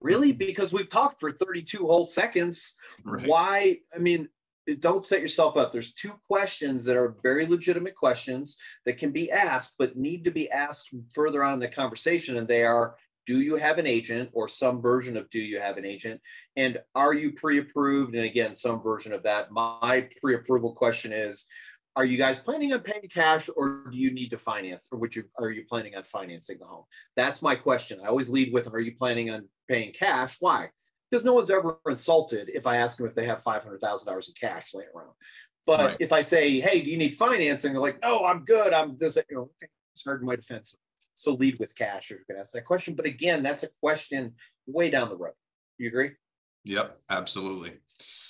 Really? 0.00 0.30
Mm-hmm. 0.30 0.38
Because 0.38 0.72
we've 0.72 0.88
talked 0.88 1.20
for 1.20 1.32
32 1.32 1.86
whole 1.86 2.04
seconds. 2.04 2.76
Right. 3.04 3.26
Why? 3.26 3.78
I 3.94 3.98
mean, 3.98 4.28
don't 4.78 5.04
set 5.04 5.20
yourself 5.20 5.56
up. 5.56 5.72
There's 5.72 5.92
two 5.92 6.14
questions 6.28 6.84
that 6.84 6.96
are 6.96 7.16
very 7.22 7.46
legitimate 7.46 7.96
questions 7.96 8.58
that 8.86 8.98
can 8.98 9.10
be 9.10 9.30
asked, 9.30 9.74
but 9.78 9.96
need 9.96 10.24
to 10.24 10.30
be 10.30 10.50
asked 10.50 10.90
further 11.14 11.42
on 11.42 11.54
in 11.54 11.60
the 11.60 11.68
conversation. 11.68 12.36
And 12.36 12.46
they 12.46 12.64
are 12.64 12.96
Do 13.26 13.40
you 13.40 13.56
have 13.56 13.78
an 13.78 13.86
agent 13.86 14.30
or 14.32 14.48
some 14.48 14.80
version 14.80 15.16
of 15.16 15.28
Do 15.30 15.40
you 15.40 15.60
have 15.60 15.78
an 15.78 15.84
agent? 15.84 16.20
And 16.56 16.78
are 16.94 17.14
you 17.14 17.32
pre 17.32 17.58
approved? 17.58 18.14
And 18.14 18.24
again, 18.24 18.54
some 18.54 18.82
version 18.82 19.12
of 19.12 19.22
that. 19.24 19.50
My 19.50 20.08
pre 20.20 20.36
approval 20.36 20.74
question 20.74 21.12
is 21.12 21.46
Are 21.94 22.04
you 22.04 22.16
guys 22.16 22.38
planning 22.38 22.72
on 22.72 22.80
paying 22.80 23.08
cash 23.12 23.50
or 23.54 23.84
do 23.90 23.96
you 23.98 24.10
need 24.12 24.30
to 24.30 24.38
finance 24.38 24.88
or 24.90 24.98
would 24.98 25.14
you 25.14 25.24
are 25.38 25.50
you 25.50 25.64
planning 25.68 25.94
on 25.94 26.04
financing 26.04 26.58
the 26.58 26.64
home? 26.64 26.84
That's 27.16 27.42
my 27.42 27.54
question. 27.54 28.00
I 28.02 28.08
always 28.08 28.30
lead 28.30 28.52
with 28.52 28.72
Are 28.72 28.80
you 28.80 28.94
planning 28.96 29.30
on 29.30 29.48
paying 29.68 29.92
cash? 29.92 30.36
Why? 30.40 30.70
because 31.10 31.26
no 31.26 31.34
one's 31.34 31.50
ever 31.50 31.78
insulted 31.86 32.50
if 32.54 32.66
I 32.66 32.78
ask 32.78 32.96
them 32.96 33.06
if 33.06 33.14
they 33.14 33.26
have 33.26 33.42
five 33.42 33.62
hundred 33.62 33.82
thousand 33.82 34.06
dollars 34.06 34.28
in 34.28 34.34
cash 34.34 34.72
laying 34.72 34.88
around. 34.96 35.10
But 35.66 35.80
Right. 35.80 35.96
if 36.00 36.10
I 36.10 36.22
say, 36.22 36.58
"Hey, 36.58 36.80
do 36.80 36.90
you 36.90 36.96
need 36.96 37.14
financing?" 37.14 37.72
They're 37.72 37.82
like, 37.82 38.00
"No, 38.02 38.24
I'm 38.24 38.44
good. 38.46 38.72
I'm 38.72 38.96
this." 38.96 39.16
You 39.16 39.36
know, 39.36 39.42
okay, 39.42 39.68
it's 39.94 40.04
hard 40.04 40.22
in 40.22 40.26
my 40.26 40.36
defense. 40.36 40.74
So 41.14 41.34
lead 41.34 41.58
with 41.58 41.74
cash 41.74 42.10
if 42.10 42.18
you 42.18 42.24
can 42.24 42.36
ask 42.36 42.52
that 42.52 42.64
question. 42.64 42.94
But 42.94 43.04
again, 43.04 43.42
that's 43.42 43.62
a 43.62 43.68
question 43.80 44.34
way 44.66 44.88
down 44.88 45.10
the 45.10 45.16
road. 45.16 45.34
You 45.76 45.88
agree? 45.88 46.12
Yep, 46.64 46.96
absolutely. 47.10 47.74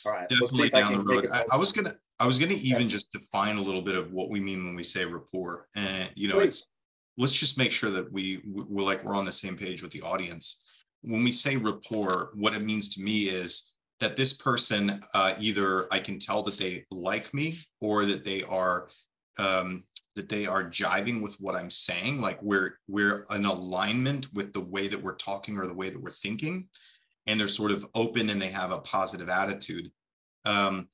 All 0.05 0.13
right. 0.13 0.29
Definitely 0.29 0.71
down 0.71 0.93
the 0.93 1.05
road. 1.05 1.29
I, 1.33 1.45
I 1.53 1.57
was 1.57 1.71
gonna, 1.71 1.95
I 2.23 2.27
was 2.27 2.39
gonna 2.39 2.55
even 2.55 2.83
Okay. 2.83 2.87
just 2.87 3.11
define 3.11 3.57
a 3.57 3.61
little 3.61 3.83
bit 3.83 3.97
of 3.97 4.13
what 4.13 4.31
we 4.31 4.39
mean 4.39 4.65
when 4.65 4.77
we 4.77 4.85
say 4.85 5.05
rapport. 5.05 5.69
And 5.75 6.09
you 6.15 6.29
know, 6.29 6.37
Please. 6.37 6.47
it's 6.47 6.67
let's 7.19 7.33
just 7.33 7.59
make 7.59 7.73
sure 7.73 7.91
that 7.91 8.11
we 8.13 8.41
we're 8.47 8.85
like 8.85 9.03
we're 9.05 9.17
on 9.17 9.25
the 9.25 9.33
same 9.33 9.57
page 9.57 9.83
with 9.83 9.91
the 9.91 10.03
audience. 10.03 10.63
When 11.01 11.25
we 11.25 11.33
say 11.33 11.57
rapport, 11.57 12.31
what 12.35 12.55
it 12.55 12.63
means 12.63 12.89
to 12.91 13.01
me 13.03 13.25
is 13.25 13.73
that 13.99 14.15
this 14.15 14.35
person 14.35 15.03
uh, 15.15 15.35
either 15.41 15.93
I 15.93 15.99
can 15.99 16.21
tell 16.21 16.45
that 16.45 16.59
they 16.59 16.87
like 16.93 17.35
me 17.35 17.59
or 17.81 18.05
that 18.07 18.25
they 18.25 18.45
are 18.45 18.89
um, 19.39 19.83
that 20.15 20.29
they 20.29 20.47
are 20.47 20.71
jiving 20.71 21.23
with 21.23 21.35
what 21.41 21.57
I'm 21.57 21.71
saying, 21.71 22.21
like 22.21 22.41
we're 22.41 22.79
we're 22.87 23.27
in 23.31 23.47
alignment 23.47 24.33
with 24.33 24.53
the 24.53 24.61
way 24.61 24.87
that 24.87 25.03
we're 25.03 25.17
talking 25.17 25.59
or 25.59 25.67
the 25.67 25.75
way 25.75 25.91
that 25.91 26.01
we're 26.01 26.13
thinking, 26.13 26.69
and 27.27 27.41
they're 27.41 27.49
sort 27.49 27.73
of 27.73 27.85
open 27.97 28.31
and 28.31 28.41
they 28.41 28.51
have 28.51 28.71
a 28.71 28.79
positive 28.79 29.29
attitude. 29.29 29.91
Um, 30.45 30.89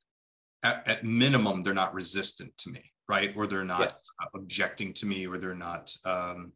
at, 0.63 0.87
at 0.89 1.05
minimum, 1.05 1.63
they're 1.63 1.75
not 1.75 1.95
resistant 1.95 2.57
to 2.59 2.71
me, 2.71 2.83
right? 3.09 3.33
Or 3.37 3.47
they're 3.47 3.65
not 3.65 3.81
Yes. 3.81 4.03
objecting 4.35 4.93
to 4.95 5.07
me, 5.07 5.27
or 5.27 5.39
they're 5.39 5.55
not, 5.55 5.95
um, 6.05 6.53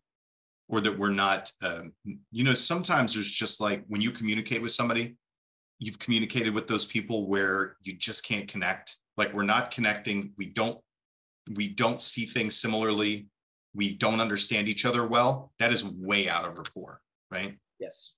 or 0.69 0.81
that 0.81 0.99
we're 0.99 1.11
not. 1.11 1.51
Um, 1.63 1.93
you 2.31 2.45
know, 2.45 2.55
sometimes 2.55 3.15
there's 3.15 3.31
just 3.31 3.61
like 3.61 3.85
when 3.89 4.01
you 4.01 4.11
communicate 4.11 4.63
with 4.63 4.73
somebody, 4.73 5.17
you've 5.79 5.99
communicated 5.99 6.55
with 6.55 6.67
those 6.69 6.87
people 6.87 7.27
where 7.29 7.77
you 7.83 7.95
just 7.95 8.25
can't 8.25 8.49
connect. 8.49 8.97
Like 9.17 9.33
we're 9.33 9.43
not 9.45 9.71
connecting. 9.71 10.33
We 10.39 10.47
don't 10.47 10.79
we 11.57 11.69
don't 11.69 12.01
see 12.01 12.25
things 12.25 12.61
similarly. 12.61 13.29
We 13.75 13.97
don't 13.97 14.21
understand 14.21 14.69
each 14.69 14.85
other 14.85 15.07
well. 15.09 15.53
That 15.59 15.73
is 15.73 15.85
way 15.85 16.29
out 16.29 16.45
of 16.45 16.57
rapport, 16.57 17.01
right? 17.33 17.59
Yes. 17.81 18.13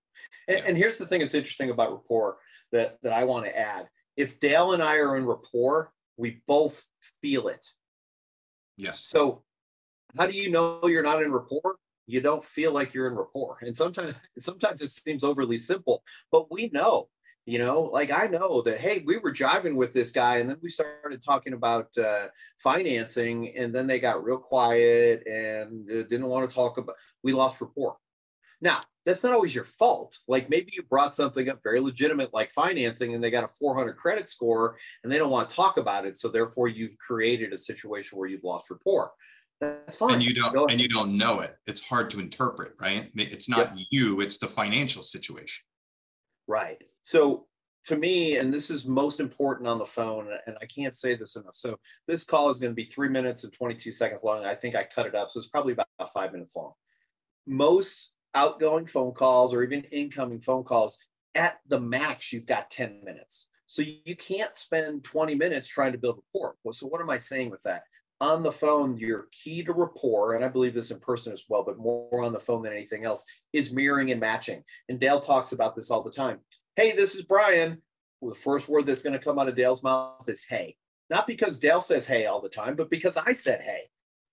And, 0.46 0.58
Yeah. 0.58 0.64
and 0.66 0.76
here's 0.76 0.98
the 0.98 1.06
thing 1.06 1.20
that's 1.20 1.32
interesting 1.34 1.70
about 1.70 1.92
rapport 1.92 2.36
that, 2.72 2.98
that 3.02 3.12
I 3.12 3.24
want 3.24 3.46
to 3.46 3.56
add. 3.56 3.88
If 4.16 4.40
Dale 4.40 4.72
and 4.72 4.82
I 4.82 4.96
are 4.96 5.16
in 5.16 5.26
rapport, 5.26 5.92
we 6.16 6.42
both 6.46 6.84
feel 7.20 7.48
it. 7.48 7.66
Yes. 8.76 9.00
So 9.00 9.42
how 10.16 10.26
do 10.26 10.32
you 10.32 10.50
know 10.50 10.80
you're 10.84 11.02
not 11.02 11.22
in 11.22 11.32
rapport? 11.32 11.76
You 12.06 12.20
don't 12.20 12.44
feel 12.44 12.72
like 12.72 12.94
you're 12.94 13.08
in 13.08 13.14
rapport. 13.14 13.58
And 13.62 13.76
sometimes 13.76 14.14
sometimes 14.38 14.80
it 14.82 14.90
seems 14.90 15.24
overly 15.24 15.58
simple, 15.58 16.02
but 16.30 16.50
we 16.52 16.68
know, 16.72 17.08
you 17.46 17.58
know, 17.58 17.82
like 17.82 18.10
I 18.10 18.26
know 18.26 18.62
that 18.62 18.78
hey, 18.80 19.02
we 19.06 19.18
were 19.18 19.32
driving 19.32 19.76
with 19.76 19.92
this 19.92 20.10
guy 20.12 20.38
and 20.38 20.48
then 20.48 20.58
we 20.62 20.70
started 20.70 21.22
talking 21.22 21.54
about 21.54 21.96
uh, 21.98 22.26
financing 22.58 23.56
and 23.56 23.74
then 23.74 23.86
they 23.86 23.98
got 23.98 24.22
real 24.22 24.38
quiet 24.38 25.26
and 25.26 25.90
uh, 25.90 26.02
didn't 26.04 26.26
want 26.26 26.48
to 26.48 26.54
talk 26.54 26.78
about 26.78 26.96
we 27.22 27.32
lost 27.32 27.60
rapport. 27.60 27.96
Now, 28.64 28.80
that's 29.06 29.22
not 29.22 29.32
always 29.32 29.54
your 29.54 29.64
fault. 29.64 30.18
Like 30.26 30.50
maybe 30.50 30.72
you 30.74 30.82
brought 30.82 31.14
something 31.14 31.48
up 31.48 31.60
very 31.62 31.78
legitimate 31.78 32.34
like 32.34 32.50
financing 32.50 33.14
and 33.14 33.22
they 33.22 33.30
got 33.30 33.44
a 33.44 33.48
400 33.48 33.96
credit 33.96 34.28
score 34.28 34.76
and 35.04 35.12
they 35.12 35.18
don't 35.18 35.30
want 35.30 35.48
to 35.48 35.54
talk 35.54 35.76
about 35.76 36.06
it 36.06 36.16
so 36.16 36.28
therefore 36.28 36.66
you've 36.66 36.98
created 36.98 37.52
a 37.52 37.58
situation 37.58 38.18
where 38.18 38.28
you've 38.28 38.42
lost 38.42 38.70
rapport. 38.70 39.12
That's 39.60 39.96
fine. 39.96 40.14
and 40.14 40.22
you 40.22 40.34
don't 40.34 40.70
and 40.70 40.80
you 40.80 40.88
don't 40.88 41.16
know 41.16 41.38
it 41.40 41.56
it's 41.66 41.80
hard 41.80 42.10
to 42.10 42.20
interpret 42.20 42.72
right 42.80 43.10
it's 43.14 43.48
not 43.48 43.72
you 43.90 44.20
it's 44.20 44.36
the 44.36 44.48
financial 44.48 45.00
situation 45.00 45.62
Right. 46.46 46.82
So 47.02 47.46
to 47.86 47.96
me, 47.96 48.38
and 48.38 48.52
this 48.52 48.70
is 48.70 48.86
most 48.86 49.20
important 49.20 49.68
on 49.68 49.78
the 49.78 49.84
phone, 49.84 50.28
and 50.46 50.56
I 50.60 50.66
can't 50.66 50.94
say 50.94 51.14
this 51.14 51.36
enough. 51.36 51.54
So 51.54 51.78
this 52.06 52.24
call 52.24 52.48
is 52.48 52.58
going 52.58 52.70
to 52.72 52.74
be 52.74 52.84
three 52.84 53.08
minutes 53.08 53.44
and 53.44 53.52
22 53.52 53.90
seconds 53.90 54.24
long. 54.24 54.44
I 54.44 54.54
think 54.54 54.74
I 54.74 54.84
cut 54.84 55.06
it 55.06 55.14
up. 55.14 55.30
So 55.30 55.38
it's 55.38 55.48
probably 55.48 55.74
about 55.74 55.86
five 56.14 56.32
minutes 56.32 56.56
long. 56.56 56.72
Most 57.46 58.12
outgoing 58.34 58.86
phone 58.86 59.12
calls 59.12 59.54
or 59.54 59.62
even 59.62 59.84
incoming 59.84 60.40
phone 60.40 60.64
calls, 60.64 60.98
at 61.34 61.60
the 61.68 61.80
max, 61.80 62.32
you've 62.32 62.46
got 62.46 62.70
10 62.70 63.00
minutes. 63.04 63.48
So 63.66 63.82
you 63.82 64.16
can't 64.16 64.56
spend 64.56 65.04
20 65.04 65.34
minutes 65.34 65.68
trying 65.68 65.92
to 65.92 65.98
build 65.98 66.22
rapport. 66.34 66.54
So 66.72 66.86
what 66.86 67.00
am 67.00 67.10
I 67.10 67.18
saying 67.18 67.50
with 67.50 67.62
that? 67.62 67.84
On 68.20 68.42
the 68.42 68.52
phone, 68.52 68.96
your 68.96 69.26
key 69.32 69.64
to 69.64 69.72
rapport, 69.72 70.34
and 70.34 70.44
I 70.44 70.48
believe 70.48 70.74
this 70.74 70.90
in 70.90 71.00
person 71.00 71.32
as 71.32 71.44
well, 71.48 71.64
but 71.64 71.78
more 71.78 72.22
on 72.22 72.32
the 72.32 72.38
phone 72.38 72.62
than 72.62 72.72
anything 72.72 73.04
else, 73.04 73.24
is 73.52 73.72
mirroring 73.72 74.12
and 74.12 74.20
matching. 74.20 74.62
And 74.88 75.00
Dale 75.00 75.20
talks 75.20 75.52
about 75.52 75.74
this 75.74 75.90
all 75.90 76.02
the 76.02 76.10
time. 76.10 76.38
Hey, 76.76 76.94
this 76.94 77.14
is 77.14 77.22
Brian. 77.22 77.82
Well, 78.20 78.32
the 78.32 78.40
first 78.40 78.68
word 78.68 78.86
that's 78.86 79.02
going 79.02 79.18
to 79.18 79.24
come 79.24 79.38
out 79.38 79.48
of 79.48 79.56
Dale's 79.56 79.82
mouth 79.82 80.28
is 80.28 80.44
hey. 80.44 80.76
Not 81.10 81.26
because 81.26 81.58
Dale 81.58 81.80
says 81.80 82.06
hey 82.06 82.26
all 82.26 82.40
the 82.40 82.48
time, 82.48 82.76
but 82.76 82.90
because 82.90 83.16
I 83.16 83.32
said 83.32 83.60
hey. 83.60 83.82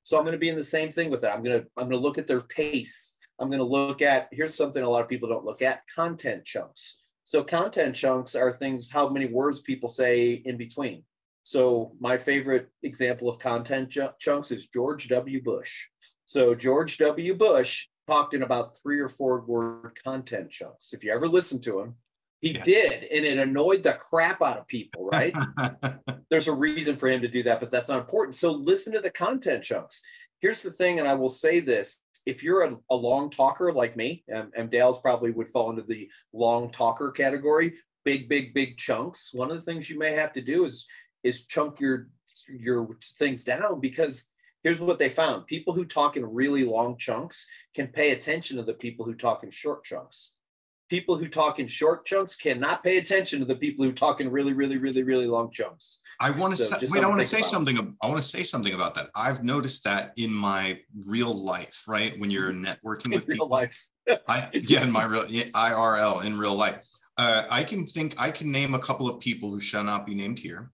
So 0.04 0.18
I'm 0.18 0.24
going 0.24 0.34
to 0.34 0.40
be 0.40 0.50
in 0.50 0.56
the 0.56 0.64
same 0.64 0.92
thing 0.92 1.10
with 1.10 1.22
that. 1.22 1.34
I'm 1.34 1.44
going 1.44 1.62
to 1.62 1.68
I'm 1.78 1.90
going 1.90 2.00
to 2.00 2.08
look 2.08 2.18
at 2.18 2.28
their 2.28 2.42
pace. 2.42 3.16
I'm 3.42 3.50
going 3.50 3.60
to 3.60 3.66
look 3.66 4.04
at 4.04 4.28
here's 4.32 4.54
something 4.54 4.84
a 4.84 4.90
lot 4.90 5.02
of 5.02 5.10
people 5.10 5.28
don't 5.28 5.44
look 5.44 5.64
at 5.64 5.82
content 5.94 6.46
chunks. 6.46 7.02
So 7.26 7.44
content 7.44 7.96
chunks 7.96 8.36
are 8.36 8.54
things 8.54 8.90
how 8.90 9.10
many 9.10 9.26
words 9.26 9.62
people 9.62 9.90
say 9.90 10.34
in 10.46 10.58
between. 10.58 11.04
So 11.44 11.94
my 12.00 12.18
favorite 12.18 12.70
example 12.84 13.28
of 13.28 13.40
content 13.40 13.90
ch- 13.90 14.00
chunks 14.20 14.52
is 14.52 14.68
George 14.68 15.08
W. 15.08 15.42
Bush. 15.42 15.86
So 16.26 16.54
George 16.54 17.00
W. 17.00 17.34
Bush 17.34 17.88
talked 18.06 18.36
in 18.36 18.44
about 18.44 18.78
three 18.78 19.00
or 19.00 19.10
four 19.10 19.42
word 19.42 19.98
content 20.04 20.52
chunks. 20.52 20.94
If 20.94 21.04
you 21.04 21.12
ever 21.12 21.28
listen 21.28 21.60
to 21.62 21.80
him, 21.80 21.96
he 22.42 22.52
yeah. 22.52 22.64
did, 22.64 23.04
and 23.04 23.26
it 23.26 23.38
annoyed 23.38 23.84
the 23.84 23.94
crap 23.94 24.42
out 24.42 24.58
of 24.58 24.68
people, 24.68 25.10
right? 25.14 25.34
There's 26.30 26.48
a 26.48 26.54
reason 26.54 26.98
for 26.98 27.08
him 27.08 27.22
to 27.22 27.28
do 27.28 27.44
that, 27.44 27.60
but 27.60 27.72
that's 27.72 27.88
not 27.88 28.00
important. 28.00 28.36
So 28.36 28.52
listen 28.52 28.94
to 28.94 29.00
the 29.00 29.12
content 29.12 29.64
chunks. 29.64 30.02
Here's 30.42 30.64
the 30.64 30.72
thing, 30.72 31.00
and 31.00 31.08
I 31.08 31.14
will 31.14 31.30
say 31.30 31.60
this 31.60 32.00
if 32.26 32.44
you're 32.44 32.64
a, 32.64 32.76
a 32.90 32.96
long 32.96 33.30
talker 33.30 33.72
like 33.72 33.96
me, 33.96 34.24
and, 34.28 34.52
and 34.56 34.70
Dale's 34.70 35.00
probably 35.00 35.32
would 35.32 35.50
fall 35.50 35.70
into 35.70 35.84
the 35.84 36.10
long 36.34 36.72
talker 36.72 37.12
category, 37.12 37.74
big, 38.04 38.28
big, 38.28 38.54
big 38.54 38.78
chunks. 38.78 39.32
One 39.34 39.52
of 39.52 39.58
the 39.58 39.64
things 39.64 39.90
you 39.90 39.98
may 39.98 40.14
have 40.14 40.34
to 40.34 40.42
do 40.42 40.66
is 40.66 40.88
is 41.24 41.46
chunk 41.46 41.80
your 41.80 42.10
your 42.50 42.98
things 43.20 43.44
down 43.44 43.80
because 43.80 44.26
here's 44.64 44.80
what 44.80 44.98
they 44.98 45.10
found 45.10 45.46
people 45.46 45.74
who 45.74 45.86
talk 45.86 46.18
in 46.18 46.26
really 46.26 46.64
long 46.64 46.98
chunks 46.98 47.46
can 47.76 47.88
pay 47.88 48.12
attention 48.12 48.58
to 48.58 48.64
the 48.64 48.74
people 48.74 49.06
who 49.06 49.14
talk 49.14 49.44
in 49.44 49.52
short 49.52 49.84
chunks 49.84 50.36
people 50.92 51.18
who 51.18 51.30
talk 51.30 51.58
in 51.58 51.66
short 51.68 52.06
chunks 52.06 52.36
cannot 52.36 52.84
pay 52.84 52.98
attention 52.98 53.40
to 53.40 53.46
the 53.46 53.56
people 53.56 53.86
who 53.86 53.94
talk 53.94 54.20
in 54.20 54.30
really, 54.30 54.52
really, 54.52 54.76
really, 54.76 55.04
really 55.04 55.26
long 55.26 55.50
chunks. 55.50 56.02
I 56.20 56.32
want 56.32 56.56
to 56.58 56.62
so 56.62 56.78
say, 56.78 56.88
wait. 56.90 57.02
I 57.02 57.08
want 57.08 57.22
to 57.22 57.26
say 57.26 57.42
something. 57.42 57.96
I 58.04 58.08
want 58.08 58.20
to 58.20 58.28
say 58.28 58.44
something 58.44 58.74
about 58.74 58.94
that. 58.96 59.08
I've 59.16 59.42
noticed 59.42 59.86
that 59.86 60.12
in 60.18 60.34
my 60.34 60.82
real 61.08 61.34
life, 61.34 61.84
right? 61.88 62.20
When 62.20 62.30
you're 62.30 62.52
networking 62.52 63.06
in 63.06 63.12
with 63.12 63.28
real 63.28 63.36
people, 63.36 63.48
life. 63.48 63.88
I 64.28 64.50
yeah, 64.54 64.84
in 64.84 64.92
my 64.92 65.06
real 65.06 65.24
IRL 65.26 66.26
in 66.26 66.38
real 66.38 66.56
life. 66.56 66.84
Uh, 67.18 67.46
I 67.50 67.64
can 67.64 67.86
think 67.86 68.14
I 68.18 68.30
can 68.30 68.52
name 68.52 68.74
a 68.74 68.80
couple 68.80 69.08
of 69.08 69.22
people 69.22 69.50
who 69.50 69.62
shall 69.62 69.86
not 69.86 70.06
be 70.06 70.14
named 70.14 70.40
here, 70.40 70.72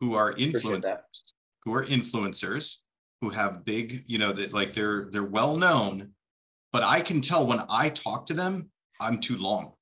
who 0.00 0.14
are 0.14 0.32
influencers, 0.34 1.22
who 1.64 1.74
are 1.74 1.84
influencers, 1.84 2.78
who 3.20 3.28
have 3.28 3.66
big, 3.66 4.04
you 4.06 4.16
know, 4.16 4.32
that 4.32 4.54
like 4.54 4.72
they're 4.72 5.08
they're 5.12 5.24
well 5.24 5.56
known, 5.56 6.12
but 6.72 6.82
I 6.82 7.02
can 7.02 7.20
tell 7.20 7.46
when 7.46 7.60
I 7.68 7.90
talk 7.90 8.24
to 8.26 8.34
them 8.34 8.70
I'm 9.00 9.20
too 9.20 9.36
long. 9.36 9.72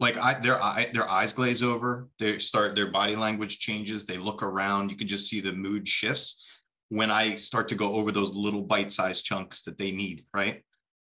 Like 0.00 0.16
I, 0.16 0.38
their 0.40 0.62
eye, 0.62 0.88
their 0.92 1.08
eyes 1.08 1.32
glaze 1.32 1.62
over. 1.62 2.08
They 2.18 2.38
start 2.38 2.76
their 2.76 2.90
body 2.90 3.16
language 3.16 3.58
changes. 3.58 4.04
They 4.04 4.16
look 4.16 4.42
around. 4.42 4.90
You 4.90 4.96
can 4.96 5.08
just 5.08 5.28
see 5.28 5.40
the 5.40 5.52
mood 5.52 5.88
shifts 5.88 6.46
when 6.90 7.10
I 7.10 7.34
start 7.34 7.68
to 7.68 7.74
go 7.74 7.94
over 7.94 8.12
those 8.12 8.34
little 8.34 8.62
bite-sized 8.62 9.24
chunks 9.24 9.62
that 9.62 9.78
they 9.78 9.90
need. 9.90 10.24
Right? 10.32 10.62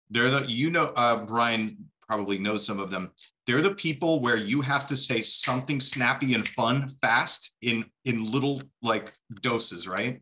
They're 0.09 0.31
the 0.31 0.45
you 0.47 0.69
know 0.69 0.93
uh, 0.95 1.25
Brian 1.25 1.77
probably 2.07 2.37
knows 2.37 2.65
some 2.65 2.79
of 2.79 2.89
them. 2.89 3.11
They're 3.47 3.61
the 3.61 3.75
people 3.75 4.21
where 4.21 4.37
you 4.37 4.61
have 4.61 4.87
to 4.87 4.95
say 4.95 5.21
something 5.21 5.79
snappy 5.79 6.33
and 6.33 6.47
fun 6.49 6.87
fast 7.01 7.53
in 7.61 7.85
in 8.05 8.31
little 8.31 8.61
like 8.81 9.13
doses. 9.41 9.89
Right? 9.89 10.21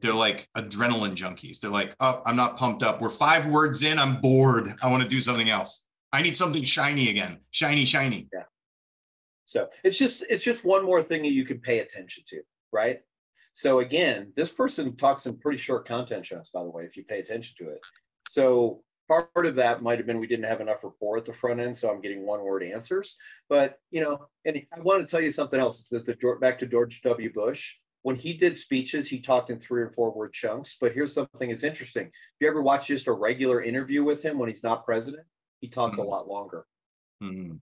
They're 0.00 0.14
like 0.14 0.48
adrenaline 0.56 1.16
junkies. 1.16 1.60
They're 1.60 1.70
like, 1.70 1.94
oh, 2.00 2.22
I'm 2.24 2.36
not 2.36 2.56
pumped 2.56 2.84
up. 2.84 3.02
We're 3.02 3.10
five 3.10 3.46
words 3.46 3.82
in. 3.82 3.98
I'm 3.98 4.20
bored. 4.20 4.76
I 4.80 4.88
want 4.88 5.02
to 5.02 5.08
do 5.08 5.20
something 5.20 5.50
else 5.50 5.87
I 6.12 6.22
need 6.22 6.36
something 6.36 6.64
shiny 6.64 7.10
again. 7.10 7.38
Shiny, 7.50 7.84
shiny. 7.84 8.28
Yeah. 8.32 8.44
So 9.44 9.68
it's 9.82 9.98
just 9.98 10.24
it's 10.28 10.44
just 10.44 10.64
one 10.64 10.84
more 10.84 11.02
thing 11.02 11.22
that 11.22 11.32
you 11.32 11.44
can 11.44 11.58
pay 11.60 11.80
attention 11.80 12.24
to, 12.28 12.42
right? 12.72 13.00
So 13.54 13.80
again, 13.80 14.32
this 14.36 14.50
person 14.50 14.94
talks 14.96 15.26
in 15.26 15.38
pretty 15.38 15.58
short 15.58 15.86
content 15.86 16.24
chunks, 16.24 16.50
by 16.50 16.62
the 16.62 16.70
way, 16.70 16.84
if 16.84 16.96
you 16.96 17.04
pay 17.04 17.18
attention 17.18 17.54
to 17.58 17.70
it. 17.70 17.80
So 18.28 18.82
part 19.08 19.46
of 19.46 19.54
that 19.56 19.82
might 19.82 19.98
have 19.98 20.06
been 20.06 20.20
we 20.20 20.26
didn't 20.26 20.44
have 20.44 20.60
enough 20.60 20.84
rapport 20.84 21.16
at 21.16 21.24
the 21.24 21.32
front 21.32 21.60
end, 21.60 21.76
so 21.76 21.90
I'm 21.90 22.00
getting 22.00 22.26
one 22.26 22.42
word 22.42 22.62
answers. 22.62 23.16
But 23.48 23.78
you 23.90 24.02
know, 24.02 24.26
and 24.44 24.62
I 24.72 24.80
want 24.80 25.06
to 25.06 25.10
tell 25.10 25.22
you 25.22 25.30
something 25.30 25.58
else. 25.58 25.88
This 25.88 26.04
the 26.04 26.38
back 26.40 26.58
to 26.60 26.66
George 26.66 27.02
W. 27.02 27.32
Bush. 27.32 27.74
When 28.02 28.16
he 28.16 28.34
did 28.34 28.56
speeches, 28.56 29.08
he 29.08 29.18
talked 29.18 29.50
in 29.50 29.58
three 29.58 29.82
or 29.82 29.90
four 29.90 30.12
word 30.12 30.32
chunks. 30.32 30.76
But 30.80 30.92
here's 30.92 31.12
something 31.12 31.48
that's 31.48 31.64
interesting. 31.64 32.06
If 32.06 32.12
you 32.40 32.48
ever 32.48 32.62
watch 32.62 32.86
just 32.86 33.08
a 33.08 33.12
regular 33.12 33.62
interview 33.62 34.04
with 34.04 34.22
him 34.22 34.38
when 34.38 34.48
he's 34.48 34.62
not 34.62 34.84
president, 34.84 35.26
he 35.60 35.68
talks 35.68 35.98
mm-hmm. 35.98 36.06
a 36.06 36.10
lot 36.10 36.28
longer. 36.28 36.66
Mm-hmm. 37.22 37.56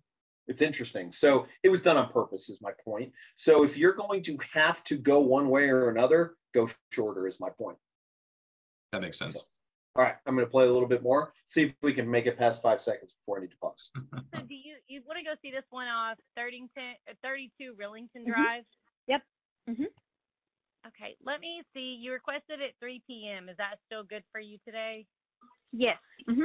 It's 0.48 0.62
interesting. 0.62 1.12
So 1.12 1.46
it 1.62 1.68
was 1.68 1.82
done 1.82 1.96
on 1.96 2.08
purpose, 2.10 2.48
is 2.48 2.60
my 2.60 2.70
point. 2.84 3.12
So 3.34 3.64
if 3.64 3.76
you're 3.76 3.94
going 3.94 4.22
to 4.24 4.38
have 4.52 4.84
to 4.84 4.96
go 4.96 5.18
one 5.20 5.48
way 5.48 5.68
or 5.68 5.90
another, 5.90 6.36
go 6.54 6.68
shorter, 6.92 7.26
is 7.26 7.40
my 7.40 7.50
point. 7.50 7.78
That 8.92 9.02
makes 9.02 9.18
sense. 9.18 9.34
So, 9.34 9.44
all 9.96 10.04
right, 10.04 10.14
I'm 10.26 10.34
going 10.34 10.46
to 10.46 10.50
play 10.50 10.64
a 10.66 10.72
little 10.72 10.88
bit 10.88 11.02
more. 11.02 11.32
See 11.46 11.64
if 11.64 11.74
we 11.82 11.92
can 11.92 12.08
make 12.08 12.26
it 12.26 12.38
past 12.38 12.62
five 12.62 12.80
seconds 12.80 13.14
before 13.20 13.38
I 13.38 13.40
need 13.42 13.50
to 13.50 13.56
pause. 13.56 13.90
so 14.34 14.40
do 14.42 14.54
you 14.54 14.76
you 14.88 15.00
want 15.06 15.18
to 15.18 15.24
go 15.24 15.34
see 15.42 15.50
this 15.50 15.64
one 15.70 15.88
off 15.88 16.16
32 16.36 17.74
Rillington 17.80 18.22
mm-hmm. 18.22 18.30
Drive? 18.30 18.64
Yep. 19.08 19.22
Mm-hmm. 19.70 19.84
Okay, 20.86 21.16
let 21.24 21.40
me 21.40 21.62
see. 21.74 21.98
You 22.00 22.12
requested 22.12 22.60
at 22.62 22.70
3 22.80 23.02
p.m. 23.06 23.48
Is 23.48 23.56
that 23.56 23.78
still 23.86 24.04
good 24.04 24.22
for 24.30 24.40
you 24.40 24.58
today? 24.64 25.06
Yes. 25.72 25.98
Mm-hmm. 26.28 26.42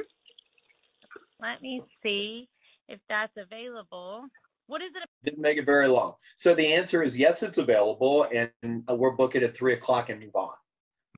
Let 1.42 1.62
me 1.62 1.82
see 2.04 2.48
if 2.88 3.00
that's 3.10 3.34
available. 3.38 4.26
What 4.68 4.82
is 4.82 4.92
it? 4.96 5.10
Didn't 5.24 5.42
make 5.42 5.58
it 5.58 5.66
very 5.66 5.88
long. 5.88 6.14
So 6.36 6.54
the 6.54 6.74
answer 6.74 7.02
is 7.04 7.18
yes, 7.18 7.44
it's 7.44 7.58
available, 7.58 8.28
and 8.34 8.52
we're 8.88 9.12
booking 9.12 9.44
at 9.44 9.56
three 9.56 9.74
o'clock 9.74 10.10
and 10.10 10.20
move 10.20 10.36
on. 10.36 10.54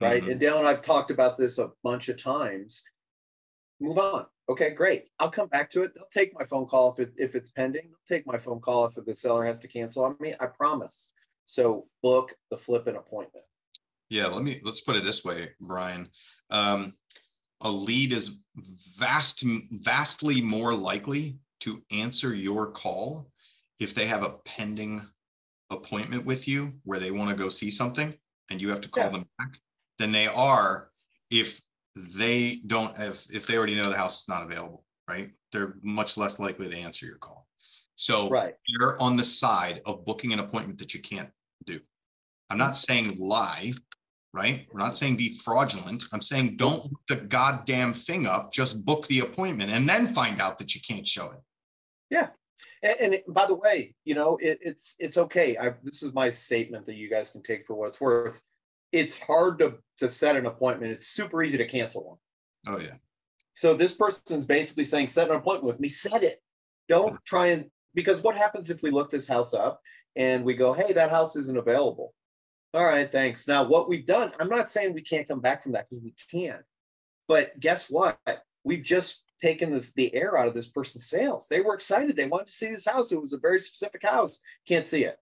Right. 0.01 0.21
Mm-hmm. 0.21 0.31
And 0.31 0.39
Dale 0.39 0.57
and 0.57 0.67
I've 0.67 0.81
talked 0.81 1.11
about 1.11 1.37
this 1.37 1.59
a 1.59 1.71
bunch 1.83 2.09
of 2.09 2.21
times. 2.21 2.83
Move 3.79 3.99
on. 3.99 4.25
Okay, 4.49 4.71
great. 4.71 5.05
I'll 5.19 5.31
come 5.31 5.47
back 5.47 5.69
to 5.71 5.83
it. 5.83 5.93
They'll 5.93 6.05
take 6.11 6.33
my 6.37 6.45
phone 6.45 6.65
call 6.65 6.93
if 6.93 6.99
it 6.99 7.13
if 7.17 7.35
it's 7.35 7.51
pending. 7.51 7.83
They'll 7.83 8.17
take 8.17 8.25
my 8.25 8.37
phone 8.37 8.59
call 8.59 8.85
if 8.85 8.93
the 9.05 9.13
seller 9.13 9.45
has 9.45 9.59
to 9.59 9.67
cancel 9.67 10.05
on 10.05 10.15
me. 10.19 10.33
I 10.39 10.47
promise. 10.47 11.11
So 11.45 11.87
book 12.01 12.33
the 12.49 12.57
flip 12.57 12.87
an 12.87 12.95
appointment. 12.95 13.45
Yeah, 14.09 14.27
let 14.27 14.43
me 14.43 14.59
let's 14.63 14.81
put 14.81 14.95
it 14.95 15.03
this 15.03 15.23
way, 15.23 15.49
Brian. 15.61 16.09
Um, 16.49 16.95
a 17.63 17.71
lead 17.71 18.13
is 18.13 18.43
vast, 18.97 19.43
vastly 19.71 20.41
more 20.41 20.73
likely 20.73 21.37
to 21.61 21.81
answer 21.91 22.35
your 22.35 22.71
call 22.71 23.29
if 23.79 23.95
they 23.95 24.05
have 24.05 24.23
a 24.23 24.35
pending 24.45 25.01
appointment 25.69 26.25
with 26.25 26.47
you 26.47 26.73
where 26.83 26.99
they 26.99 27.11
want 27.11 27.29
to 27.29 27.35
go 27.35 27.49
see 27.49 27.71
something 27.71 28.13
and 28.49 28.61
you 28.61 28.69
have 28.69 28.81
to 28.81 28.89
call 28.89 29.05
yeah. 29.05 29.09
them 29.11 29.25
back 29.39 29.59
than 29.97 30.11
they 30.11 30.27
are 30.27 30.89
if 31.31 31.59
they 32.15 32.61
don't 32.67 32.95
have 32.97 33.19
if 33.31 33.47
they 33.47 33.57
already 33.57 33.75
know 33.75 33.89
the 33.89 33.95
house 33.95 34.21
is 34.21 34.29
not 34.29 34.43
available 34.43 34.83
right 35.09 35.31
they're 35.51 35.75
much 35.81 36.17
less 36.17 36.39
likely 36.39 36.69
to 36.69 36.77
answer 36.77 37.05
your 37.05 37.17
call 37.17 37.47
so 37.95 38.29
right. 38.29 38.55
you're 38.67 38.99
on 38.99 39.15
the 39.15 39.23
side 39.23 39.81
of 39.85 40.05
booking 40.05 40.33
an 40.33 40.39
appointment 40.39 40.77
that 40.79 40.93
you 40.93 41.01
can't 41.01 41.29
do 41.65 41.79
i'm 42.49 42.57
not 42.57 42.75
saying 42.75 43.15
lie 43.19 43.73
right? 44.33 44.67
We're 44.71 44.79
not 44.79 44.97
saying 44.97 45.17
be 45.17 45.37
fraudulent. 45.37 46.05
I'm 46.11 46.21
saying 46.21 46.57
don't 46.57 46.83
look 46.83 47.01
the 47.07 47.15
goddamn 47.15 47.93
thing 47.93 48.25
up, 48.25 48.51
just 48.51 48.83
book 48.83 49.07
the 49.07 49.19
appointment 49.19 49.71
and 49.71 49.87
then 49.87 50.13
find 50.13 50.41
out 50.41 50.57
that 50.57 50.73
you 50.73 50.81
can't 50.87 51.07
show 51.07 51.31
it. 51.31 51.41
Yeah. 52.09 52.29
And, 52.81 52.99
and 52.99 53.17
by 53.27 53.45
the 53.45 53.55
way, 53.55 53.95
you 54.03 54.15
know, 54.15 54.37
it, 54.41 54.59
it's 54.61 54.95
it's 54.99 55.17
okay. 55.17 55.57
I, 55.57 55.73
this 55.83 56.03
is 56.03 56.13
my 56.13 56.29
statement 56.29 56.85
that 56.87 56.95
you 56.95 57.09
guys 57.09 57.29
can 57.29 57.43
take 57.43 57.65
for 57.65 57.75
what 57.75 57.89
it's 57.89 58.01
worth. 58.01 58.41
It's 58.91 59.17
hard 59.17 59.59
to 59.59 59.75
to 59.99 60.09
set 60.09 60.35
an 60.35 60.47
appointment. 60.47 60.91
It's 60.91 61.07
super 61.07 61.43
easy 61.43 61.57
to 61.57 61.67
cancel 61.67 62.03
one. 62.03 62.17
Oh 62.67 62.79
yeah. 62.81 62.95
So 63.55 63.75
this 63.75 63.93
person's 63.93 64.45
basically 64.45 64.83
saying, 64.83 65.09
set 65.09 65.29
an 65.29 65.35
appointment 65.35 65.65
with 65.73 65.79
me. 65.79 65.87
Set 65.87 66.23
it. 66.23 66.41
Don't 66.89 67.23
try 67.23 67.47
and 67.47 67.65
because 67.93 68.21
what 68.21 68.35
happens 68.35 68.69
if 68.69 68.81
we 68.81 68.91
look 68.91 69.11
this 69.11 69.27
house 69.27 69.53
up 69.53 69.79
and 70.15 70.43
we 70.43 70.55
go, 70.55 70.73
hey, 70.73 70.93
that 70.93 71.11
house 71.11 71.35
isn't 71.35 71.57
available? 71.57 72.13
All 72.73 72.85
right, 72.85 73.11
thanks. 73.11 73.47
Now, 73.47 73.63
what 73.63 73.87
we've 73.87 74.05
done, 74.05 74.31
I'm 74.39 74.49
not 74.49 74.69
saying 74.69 74.93
we 74.93 75.01
can't 75.01 75.27
come 75.27 75.41
back 75.41 75.61
from 75.61 75.73
that 75.73 75.87
because 75.89 76.03
we 76.03 76.15
can. 76.31 76.59
But 77.27 77.59
guess 77.59 77.89
what? 77.89 78.17
We've 78.63 78.83
just 78.83 79.23
taken 79.41 79.71
this 79.71 79.93
the 79.93 80.13
air 80.15 80.37
out 80.37 80.47
of 80.47 80.55
this 80.55 80.69
person's 80.69 81.05
sales. 81.05 81.47
They 81.47 81.61
were 81.61 81.75
excited. 81.75 82.15
They 82.15 82.27
wanted 82.27 82.47
to 82.47 82.53
see 82.53 82.69
this 82.69 82.87
house. 82.87 83.11
It 83.11 83.21
was 83.21 83.33
a 83.33 83.37
very 83.37 83.59
specific 83.59 84.01
house. 84.03 84.39
Can't 84.67 84.85
see 84.85 85.03
it. 85.03 85.17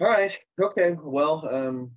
All 0.00 0.08
right. 0.08 0.36
Okay. 0.60 0.96
Well, 1.00 1.48
um, 1.50 1.92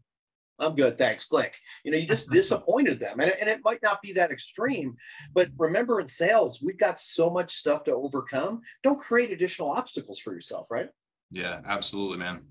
I'm 0.59 0.75
good. 0.75 0.99
Thanks. 0.99 1.25
Click. 1.25 1.55
You 1.83 1.91
know, 1.91 1.97
you 1.97 2.07
just 2.07 2.29
disappointed 2.31 2.99
them. 2.99 3.19
And, 3.19 3.31
and 3.31 3.49
it 3.49 3.61
might 3.63 3.81
not 3.81 4.03
be 4.03 4.13
that 4.13 4.31
extreme, 4.31 4.95
but 5.33 5.49
remember 5.57 5.99
in 5.99 6.07
sales, 6.07 6.61
we've 6.61 6.77
got 6.77 7.01
so 7.01 7.31
much 7.31 7.55
stuff 7.55 7.85
to 7.85 7.93
overcome. 7.95 8.61
Don't 8.83 8.99
create 8.99 9.31
additional 9.31 9.71
obstacles 9.71 10.19
for 10.19 10.33
yourself, 10.33 10.69
right? 10.69 10.89
Yeah, 11.31 11.61
absolutely, 11.67 12.17
man. 12.17 12.43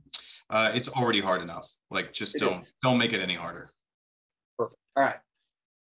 Uh, 0.51 0.71
it's 0.75 0.89
already 0.89 1.21
hard 1.21 1.43
enough. 1.43 1.69
Like 1.91 2.13
just 2.13 2.37
it 2.37 2.41
don't 2.41 2.61
is. 2.61 2.75
don't 2.83 2.99
make 2.99 3.13
it 3.13 3.21
any 3.21 3.35
harder. 3.35 3.69
Perfect. 4.59 4.79
All 4.97 5.03
right. 5.05 5.17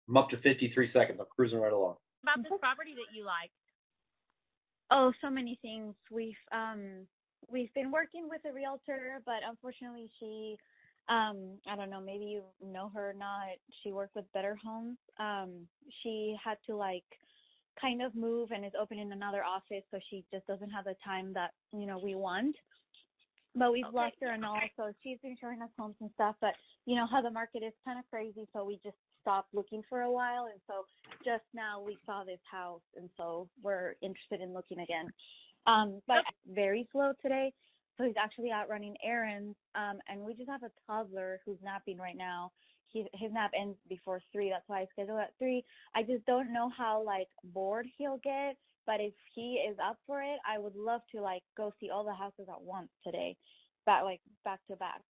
I'm 0.08 0.18
up 0.18 0.30
to 0.30 0.38
53 0.38 0.86
seconds. 0.88 1.20
I'm 1.20 1.26
cruising 1.36 1.60
right 1.60 1.74
along. 1.74 1.96
About 2.24 2.44
this 2.44 2.52
property 2.60 2.94
that 2.94 3.16
you 3.16 3.26
like. 3.26 3.52
Oh, 4.92 5.14
so 5.22 5.30
many 5.30 5.58
things. 5.62 5.96
We've 6.12 6.36
um 6.52 7.08
we've 7.50 7.74
been 7.74 7.92
working 7.92 8.28
with 8.30 8.42
a 8.50 8.54
realtor, 8.54 9.22
but 9.26 9.40
unfortunately 9.48 10.12
she 10.20 10.58
um 11.10 11.58
i 11.68 11.76
don't 11.76 11.90
know 11.90 12.00
maybe 12.00 12.26
you 12.26 12.44
know 12.62 12.92
her 12.94 13.10
or 13.10 13.14
not 13.14 13.58
she 13.82 13.92
worked 13.92 14.16
with 14.16 14.32
better 14.34 14.58
homes 14.64 14.98
um 15.20 15.68
she 16.04 16.36
had 16.44 16.58
to 16.66 16.76
like 16.76 17.04
kind 17.80 18.02
of 18.02 18.14
move 18.16 18.52
and 18.52 18.64
is 18.64 18.72
opening 18.80 19.12
another 19.12 19.44
office 19.44 19.84
so 19.90 20.00
she 20.10 20.24
just 20.32 20.46
doesn't 20.46 20.70
have 20.70 20.86
the 20.86 20.96
time 21.04 21.34
that 21.34 21.52
you 21.74 21.86
know 21.86 22.00
we 22.02 22.14
want 22.14 22.56
but 23.56 23.72
we've 23.72 23.86
okay. 23.86 23.96
lost 23.96 24.16
her 24.22 24.32
and 24.32 24.46
all 24.46 24.60
so 24.78 24.92
she's 25.04 25.18
been 25.22 25.36
showing 25.40 25.62
us 25.62 25.70
homes 25.78 25.96
and 26.02 26.10
stuff 26.14 26.36
but 26.42 26.54
you 26.86 26.96
know 26.96 27.06
how 27.10 27.22
the 27.22 27.32
market 27.32 27.64
is 27.64 27.74
kind 27.86 28.00
of 28.00 28.06
crazy 28.10 28.48
so 28.54 28.64
we 28.64 28.80
just 28.84 28.98
stopped 29.22 29.54
looking 29.54 29.82
for 29.90 30.02
a 30.02 30.12
while 30.12 30.46
and 30.46 30.60
so 30.68 30.86
just 31.24 31.44
now 31.54 31.82
we 31.86 31.98
saw 32.06 32.24
this 32.24 32.40
house 32.50 32.82
and 32.96 33.10
so 33.18 33.48
we're 33.62 33.94
interested 34.02 34.42
in 34.42 34.54
looking 34.54 34.80
again 34.80 35.08
um 35.68 36.02
but 36.08 36.20
okay. 36.20 36.56
very 36.56 36.88
slow 36.92 37.12
today 37.22 37.52
so 38.02 38.08
he's 38.08 38.16
actually 38.18 38.52
out 38.52 38.70
running 38.70 38.96
errands. 39.06 39.56
Um, 39.76 40.00
and 40.08 40.22
we 40.22 40.34
just 40.34 40.50
have 40.50 40.64
a 40.64 40.72
toddler 40.88 41.40
who's 41.46 41.58
napping 41.64 41.98
right 41.98 42.18
now. 42.18 42.52
He, 42.92 43.08
his 43.14 43.32
nap 43.32 43.52
ends 43.58 43.78
before 43.88 44.22
three. 44.32 44.50
That's 44.50 44.68
why 44.68 44.82
I 44.82 44.88
schedule 44.92 45.18
at 45.18 45.34
three. 45.40 45.64
I 45.96 46.04
just 46.04 46.26
don't 46.26 46.54
know 46.54 46.70
how 46.76 47.04
like 47.04 47.28
bored 47.44 47.88
he'll 47.98 48.20
get. 48.24 48.58
But 48.86 49.00
if 49.00 49.14
he 49.36 49.62
is 49.62 49.78
up 49.78 49.98
for 50.08 50.22
it, 50.22 50.40
I 50.42 50.58
would 50.58 50.76
love 50.76 51.02
to 51.14 51.22
like 51.22 51.44
go 51.56 51.72
see 51.80 51.90
all 51.90 52.04
the 52.04 52.14
houses 52.14 52.50
at 52.50 52.62
once 52.62 52.90
today, 53.06 53.38
back 53.86 54.04
like 54.04 54.22
back 54.44 54.60
to 54.70 54.76
back. 54.76 55.02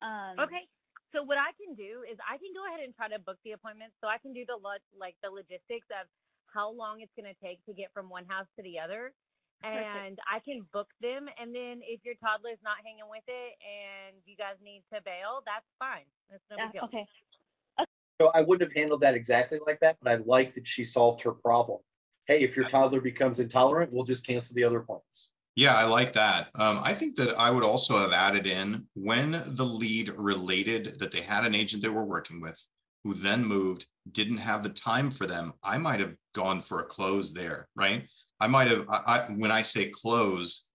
Um, 0.00 0.40
okay. 0.40 0.64
So 1.12 1.22
what 1.22 1.38
I 1.38 1.52
can 1.54 1.76
do 1.76 2.02
is 2.10 2.18
I 2.24 2.40
can 2.40 2.50
go 2.56 2.66
ahead 2.66 2.82
and 2.82 2.96
try 2.96 3.06
to 3.12 3.20
book 3.20 3.36
the 3.44 3.52
appointment. 3.52 3.92
So 4.00 4.08
I 4.08 4.18
can 4.18 4.32
do 4.32 4.42
the 4.48 4.56
like 4.98 5.14
the 5.22 5.30
logistics 5.30 5.86
of 5.92 6.08
how 6.48 6.72
long 6.72 7.02
it's 7.02 7.12
going 7.14 7.28
to 7.28 7.38
take 7.44 7.60
to 7.66 7.74
get 7.74 7.92
from 7.92 8.08
one 8.08 8.24
house 8.24 8.46
to 8.56 8.62
the 8.62 8.78
other 8.78 9.12
and 9.64 10.18
I 10.30 10.38
can 10.40 10.66
book 10.72 10.88
them. 11.00 11.26
And 11.40 11.54
then 11.54 11.80
if 11.82 12.04
your 12.04 12.14
toddler's 12.16 12.58
not 12.62 12.76
hanging 12.84 13.08
with 13.08 13.24
it 13.26 13.52
and 13.62 14.16
you 14.26 14.36
guys 14.36 14.54
need 14.62 14.82
to 14.92 15.00
bail, 15.04 15.42
that's 15.46 15.66
fine. 15.78 16.04
That's 16.30 16.42
no 16.50 16.56
yeah, 16.58 16.66
big 16.66 16.72
deal. 16.72 16.84
Okay. 16.84 17.06
So 18.20 18.30
I 18.34 18.42
wouldn't 18.42 18.70
have 18.70 18.76
handled 18.76 19.00
that 19.00 19.14
exactly 19.14 19.58
like 19.66 19.80
that, 19.80 19.96
but 20.00 20.12
I 20.12 20.16
like 20.24 20.54
that 20.54 20.66
she 20.66 20.84
solved 20.84 21.22
her 21.22 21.32
problem. 21.32 21.80
Hey, 22.26 22.42
if 22.42 22.56
your 22.56 22.66
toddler 22.68 23.00
becomes 23.00 23.40
intolerant, 23.40 23.92
we'll 23.92 24.04
just 24.04 24.26
cancel 24.26 24.54
the 24.54 24.64
other 24.64 24.80
points. 24.80 25.30
Yeah, 25.56 25.74
I 25.74 25.84
like 25.84 26.12
that. 26.14 26.48
Um, 26.58 26.80
I 26.82 26.94
think 26.94 27.16
that 27.16 27.36
I 27.38 27.50
would 27.50 27.64
also 27.64 27.98
have 27.98 28.12
added 28.12 28.46
in 28.46 28.86
when 28.94 29.42
the 29.56 29.64
lead 29.64 30.10
related 30.16 30.98
that 31.00 31.12
they 31.12 31.20
had 31.20 31.44
an 31.44 31.54
agent 31.54 31.82
they 31.82 31.88
were 31.88 32.04
working 32.04 32.40
with 32.40 32.60
who 33.04 33.14
then 33.14 33.44
moved, 33.44 33.86
didn't 34.12 34.38
have 34.38 34.62
the 34.62 34.70
time 34.70 35.10
for 35.10 35.26
them. 35.26 35.52
I 35.62 35.78
might 35.78 36.00
have 36.00 36.14
gone 36.34 36.60
for 36.60 36.80
a 36.80 36.86
close 36.86 37.32
there, 37.32 37.68
right? 37.76 38.08
I 38.44 38.46
might 38.46 38.68
have, 38.68 38.86
I, 38.90 38.96
I, 39.06 39.18
when 39.38 39.50
I 39.50 39.62
say 39.62 39.86
close, 39.86 40.66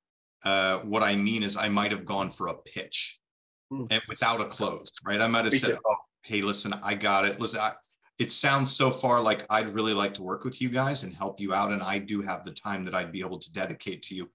uh, 0.44 0.80
what 0.80 1.04
I 1.04 1.16
mean 1.16 1.44
is 1.44 1.56
I 1.56 1.70
might 1.70 1.92
have 1.92 2.04
gone 2.04 2.32
for 2.32 2.48
a 2.48 2.56
pitch 2.56 3.20
mm. 3.72 3.86
and 3.92 4.02
without 4.08 4.42
a 4.42 4.46
close, 4.46 4.90
right? 5.06 5.22
I 5.22 5.28
might 5.28 5.46
have 5.46 5.54
said, 5.54 5.78
oh, 5.86 5.96
hey, 6.24 6.42
listen, 6.42 6.74
I 6.82 6.96
got 6.96 7.26
it. 7.26 7.40
Listen, 7.40 7.60
I, 7.60 7.74
it 8.18 8.32
sounds 8.32 8.76
so 8.76 8.90
far 8.90 9.22
like 9.22 9.46
I'd 9.52 9.76
really 9.76 9.94
like 9.94 10.16
to 10.16 10.24
work 10.24 10.46
with 10.46 10.60
you 10.60 10.70
guys 10.70 11.04
and 11.04 11.14
help 11.14 11.40
you 11.40 11.54
out. 11.54 11.72
And 11.72 11.84
I 11.84 12.00
do 12.00 12.22
have 12.24 12.44
the 12.44 12.54
time 12.54 12.84
that 12.86 12.96
I'd 12.96 13.12
be 13.12 13.22
able 13.22 13.38
to 13.38 13.54
dedicate 13.54 14.02
to 14.04 14.16
you 14.16 14.32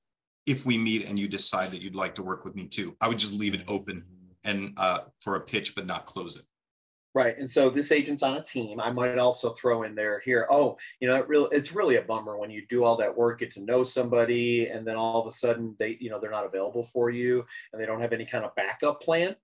if 0.47 0.65
we 0.65 0.79
meet 0.79 1.05
and 1.05 1.19
you 1.19 1.27
decide 1.27 1.73
that 1.73 1.83
you'd 1.83 1.97
like 1.97 2.15
to 2.15 2.23
work 2.23 2.45
with 2.45 2.55
me 2.55 2.69
too. 2.69 2.97
I 3.01 3.09
would 3.09 3.19
just 3.19 3.33
leave 3.33 3.55
it 3.55 3.65
open 3.67 4.05
and 4.45 4.75
uh, 4.77 5.01
for 5.23 5.35
a 5.37 5.41
pitch, 5.41 5.75
but 5.75 5.87
not 5.87 6.07
close 6.07 6.37
it. 6.37 6.45
Right. 7.15 7.39
And 7.39 7.49
so 7.49 7.71
this 7.71 7.93
agent's 7.93 8.25
on 8.25 8.37
a 8.37 8.43
team. 8.43 8.81
I 8.81 8.91
might 8.91 9.19
also 9.19 9.51
throw 9.51 9.85
in 9.85 9.95
there 9.95 10.19
here, 10.19 10.49
oh, 10.51 10.77
you 10.99 11.07
know, 11.07 11.15
it 11.15 11.29
really 11.29 11.49
it's 11.53 11.73
really 11.73 11.95
a 11.95 12.03
bummer 12.03 12.37
when 12.37 12.51
you 12.51 12.67
do 12.69 12.83
all 12.83 12.97
that 12.97 13.17
work, 13.17 13.39
get 13.39 13.53
to 13.53 13.61
know 13.61 13.85
somebody, 13.85 14.67
and 14.67 14.85
then 14.85 14.97
all 14.97 15.21
of 15.21 15.27
a 15.29 15.31
sudden 15.31 15.77
they, 15.79 15.97
you 16.01 16.11
know, 16.11 16.19
they're 16.21 16.33
not 16.33 16.45
available 16.45 16.85
for 16.85 17.11
you 17.11 17.45
and 17.73 17.81
they 17.81 17.87
don't 17.87 18.01
have 18.01 18.13
any 18.13 18.27
kind 18.27 18.45
of 18.45 18.55
backup 18.57 19.01
plan. 19.01 19.37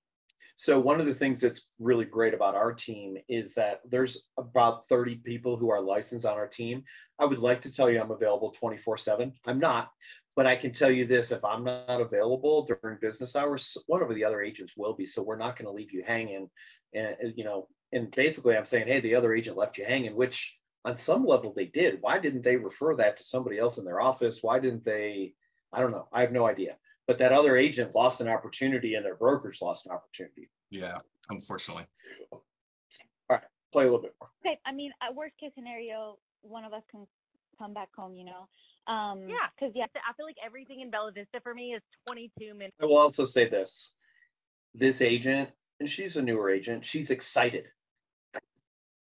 So 0.56 0.80
one 0.80 0.98
of 1.00 1.06
the 1.06 1.14
things 1.14 1.40
that's 1.40 1.68
really 1.78 2.04
great 2.04 2.34
about 2.34 2.56
our 2.56 2.72
team 2.72 3.16
is 3.28 3.54
that 3.54 3.80
there's 3.88 4.26
about 4.36 4.86
30 4.88 5.16
people 5.16 5.56
who 5.56 5.70
are 5.70 5.80
licensed 5.80 6.26
on 6.26 6.34
our 6.34 6.48
team. 6.48 6.82
I 7.20 7.24
would 7.24 7.38
like 7.38 7.62
to 7.62 7.72
tell 7.72 7.88
you 7.88 8.00
I'm 8.00 8.10
available 8.10 8.52
24/7. 8.60 9.32
I'm 9.46 9.60
not, 9.60 9.92
but 10.36 10.46
I 10.46 10.56
can 10.56 10.72
tell 10.72 10.90
you 10.90 11.06
this 11.06 11.30
if 11.30 11.44
I'm 11.44 11.64
not 11.64 12.00
available 12.00 12.66
during 12.66 12.98
business 13.00 13.36
hours, 13.36 13.76
one 13.86 14.02
of 14.02 14.14
the 14.14 14.24
other 14.24 14.42
agents 14.42 14.76
will 14.76 14.94
be. 14.94 15.06
So 15.06 15.22
we're 15.22 15.36
not 15.36 15.56
going 15.56 15.66
to 15.66 15.72
leave 15.72 15.92
you 15.92 16.02
hanging 16.06 16.50
and 16.94 17.16
you 17.36 17.44
know 17.44 17.68
and 17.92 18.10
basically 18.10 18.56
i'm 18.56 18.64
saying 18.64 18.86
hey 18.86 19.00
the 19.00 19.14
other 19.14 19.34
agent 19.34 19.56
left 19.56 19.78
you 19.78 19.84
hanging 19.84 20.14
which 20.14 20.56
on 20.86 20.96
some 20.96 21.26
level 21.26 21.52
they 21.54 21.66
did. 21.66 21.98
Why 22.00 22.18
didn't 22.18 22.40
they 22.40 22.56
refer 22.56 22.96
that 22.96 23.18
to 23.18 23.22
somebody 23.22 23.58
else 23.58 23.76
in 23.76 23.84
their 23.84 24.00
office? 24.00 24.38
Why 24.40 24.58
didn't 24.58 24.82
they? 24.82 25.34
I 25.74 25.80
don't 25.80 25.90
know. 25.90 26.08
I 26.10 26.22
have 26.22 26.32
no 26.32 26.46
idea. 26.46 26.78
But 27.06 27.18
that 27.18 27.32
other 27.32 27.58
agent 27.58 27.94
lost 27.94 28.22
an 28.22 28.28
opportunity 28.28 28.94
and 28.94 29.04
their 29.04 29.16
brokers 29.16 29.60
lost 29.60 29.84
an 29.84 29.92
opportunity. 29.92 30.48
Yeah 30.70 30.96
unfortunately. 31.30 31.84
All 32.32 32.42
right 33.28 33.42
play 33.72 33.84
a 33.84 33.86
little 33.86 34.02
bit 34.02 34.14
more. 34.20 34.30
Okay 34.44 34.58
i 34.66 34.72
mean 34.72 34.92
at 35.02 35.14
worst 35.14 35.34
case 35.38 35.52
scenario 35.54 36.18
one 36.42 36.64
of 36.64 36.72
us 36.72 36.82
can 36.90 37.06
come 37.58 37.72
back 37.72 37.88
home 37.96 38.14
you 38.16 38.24
know? 38.24 38.48
Um 38.92 39.28
yeah. 39.28 39.48
because 39.54 39.72
yeah. 39.74 39.86
I 40.08 40.12
feel 40.14 40.26
like 40.26 40.36
everything 40.44 40.80
in 40.80 40.90
bella 40.90 41.12
vista 41.12 41.40
for 41.42 41.54
me 41.54 41.72
is 41.74 41.82
22 42.06 42.54
minutes 42.54 42.76
i 42.82 42.84
will 42.84 42.98
also 42.98 43.24
say 43.24 43.48
this. 43.48 43.94
This 44.74 45.02
agent 45.02 45.50
and 45.80 45.88
she's 45.88 46.16
a 46.16 46.22
newer 46.22 46.50
agent. 46.50 46.84
She's 46.84 47.10
excited. 47.10 47.64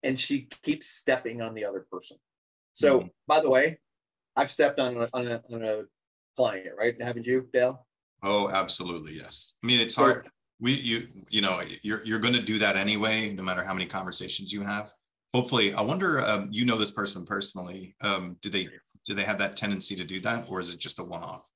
And 0.04 0.20
she 0.20 0.50
keeps 0.62 0.88
stepping 0.88 1.42
on 1.42 1.56
the 1.56 1.66
other 1.66 1.88
person. 1.92 2.18
So, 2.74 3.00
mm-hmm. 3.00 3.08
by 3.26 3.40
the 3.40 3.50
way, 3.50 3.80
I've 4.36 4.52
stepped 4.52 4.80
on 4.80 4.98
a, 4.98 5.08
on 5.14 5.28
a, 5.28 5.42
on 5.52 5.64
a 5.64 5.82
client, 6.36 6.68
right? 6.78 7.02
Haven't 7.02 7.26
you, 7.26 7.48
Dale? 7.52 7.88
Oh, 8.22 8.50
absolutely. 8.50 9.14
Yes. 9.14 9.54
I 9.64 9.68
mean, 9.68 9.80
it's 9.80 9.96
hard. 9.96 10.30
We, 10.60 10.74
you, 10.74 11.08
you 11.30 11.42
know, 11.42 11.62
you're, 11.82 12.04
you're 12.04 12.20
going 12.20 12.34
to 12.34 12.42
do 12.42 12.60
that 12.60 12.76
anyway, 12.76 13.34
no 13.34 13.44
matter 13.44 13.64
how 13.64 13.74
many 13.74 13.86
conversations 13.86 14.52
you 14.52 14.62
have. 14.62 14.88
Hopefully, 15.34 15.74
I 15.74 15.82
wonder, 15.82 16.22
um, 16.22 16.50
you 16.52 16.66
know, 16.66 16.78
this 16.78 16.92
person 16.92 17.26
personally. 17.26 17.96
Um, 18.02 18.38
do 18.42 18.50
they, 18.50 18.68
do 19.06 19.14
they 19.14 19.24
have 19.24 19.38
that 19.40 19.56
tendency 19.56 19.96
to 19.96 20.04
do 20.04 20.20
that 20.22 20.46
or 20.50 20.60
is 20.60 20.70
it 20.70 20.80
just 20.80 21.00
a 21.00 21.04
one 21.04 21.24
off? 21.24 21.50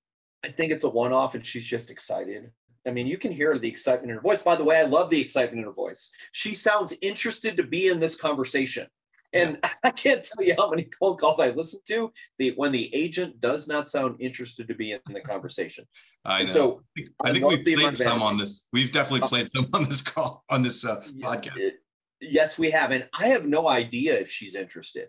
I 0.44 0.50
think 0.50 0.72
it's 0.72 0.84
a 0.84 0.90
one 0.90 1.14
off 1.14 1.36
and 1.36 1.46
she's 1.46 1.66
just 1.66 1.90
excited. 1.90 2.52
I 2.88 2.92
mean, 2.92 3.08
you 3.08 3.18
can 3.18 3.32
hear 3.32 3.58
the 3.58 3.68
excitement 3.68 4.10
in 4.10 4.16
her 4.16 4.22
voice. 4.22 4.42
By 4.42 4.56
the 4.56 4.64
way, 4.64 4.80
I 4.80 4.84
love 4.84 5.10
the 5.10 5.22
excitement 5.22 5.60
in 5.60 5.66
her 5.66 5.72
voice. 5.72 6.12
She 6.32 6.56
sounds 6.56 6.94
interested 7.02 7.58
to 7.58 7.64
be 7.64 7.88
in 7.88 8.00
this 8.00 8.16
conversation. 8.16 8.88
And 9.34 9.60
yeah. 9.64 9.70
I 9.84 9.92
can't 9.92 10.24
tell 10.24 10.46
you 10.46 10.56
how 10.58 10.70
many 10.70 10.90
phone 11.00 11.18
calls 11.18 11.40
I 11.40 11.50
listen 11.52 11.80
to 11.88 12.12
the 12.38 12.54
when 12.56 12.72
the 12.72 12.94
agent 12.94 13.40
does 13.40 13.68
not 13.68 13.88
sound 13.88 14.18
interested 14.20 14.68
to 14.68 14.76
be 14.76 14.92
in 14.94 15.00
the 15.14 15.22
conversation. 15.22 15.86
I 16.26 16.44
know. 16.44 16.50
So 16.50 16.82
I 16.98 17.00
think, 17.00 17.10
I 17.26 17.32
think 17.32 17.46
we've 17.46 17.78
played 17.78 17.98
some 17.98 18.22
on 18.22 18.38
this. 18.38 18.66
We've 18.74 18.92
definitely 18.92 19.28
played 19.28 19.50
some 19.56 19.68
on 19.74 19.88
this 19.88 20.02
call 20.02 20.44
on 20.50 20.64
this 20.64 20.86
uh, 20.86 21.02
yeah, 21.14 21.26
podcast. 21.26 21.58
It, 21.58 21.74
yes, 22.20 22.58
we 22.58 22.72
have, 22.72 22.92
and 22.92 23.08
I 23.18 23.28
have 23.28 23.46
no 23.46 23.68
idea 23.68 24.20
if 24.20 24.30
she's 24.30 24.56
interested. 24.56 25.08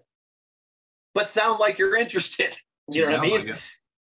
But 1.14 1.30
sound 1.30 1.58
like 1.58 1.78
you're 1.78 1.96
interested. 1.96 2.56
You, 2.88 3.04
you 3.04 3.10
know 3.10 3.18
what 3.18 3.20
I 3.20 3.26
mean? 3.28 3.46
Like 3.46 3.62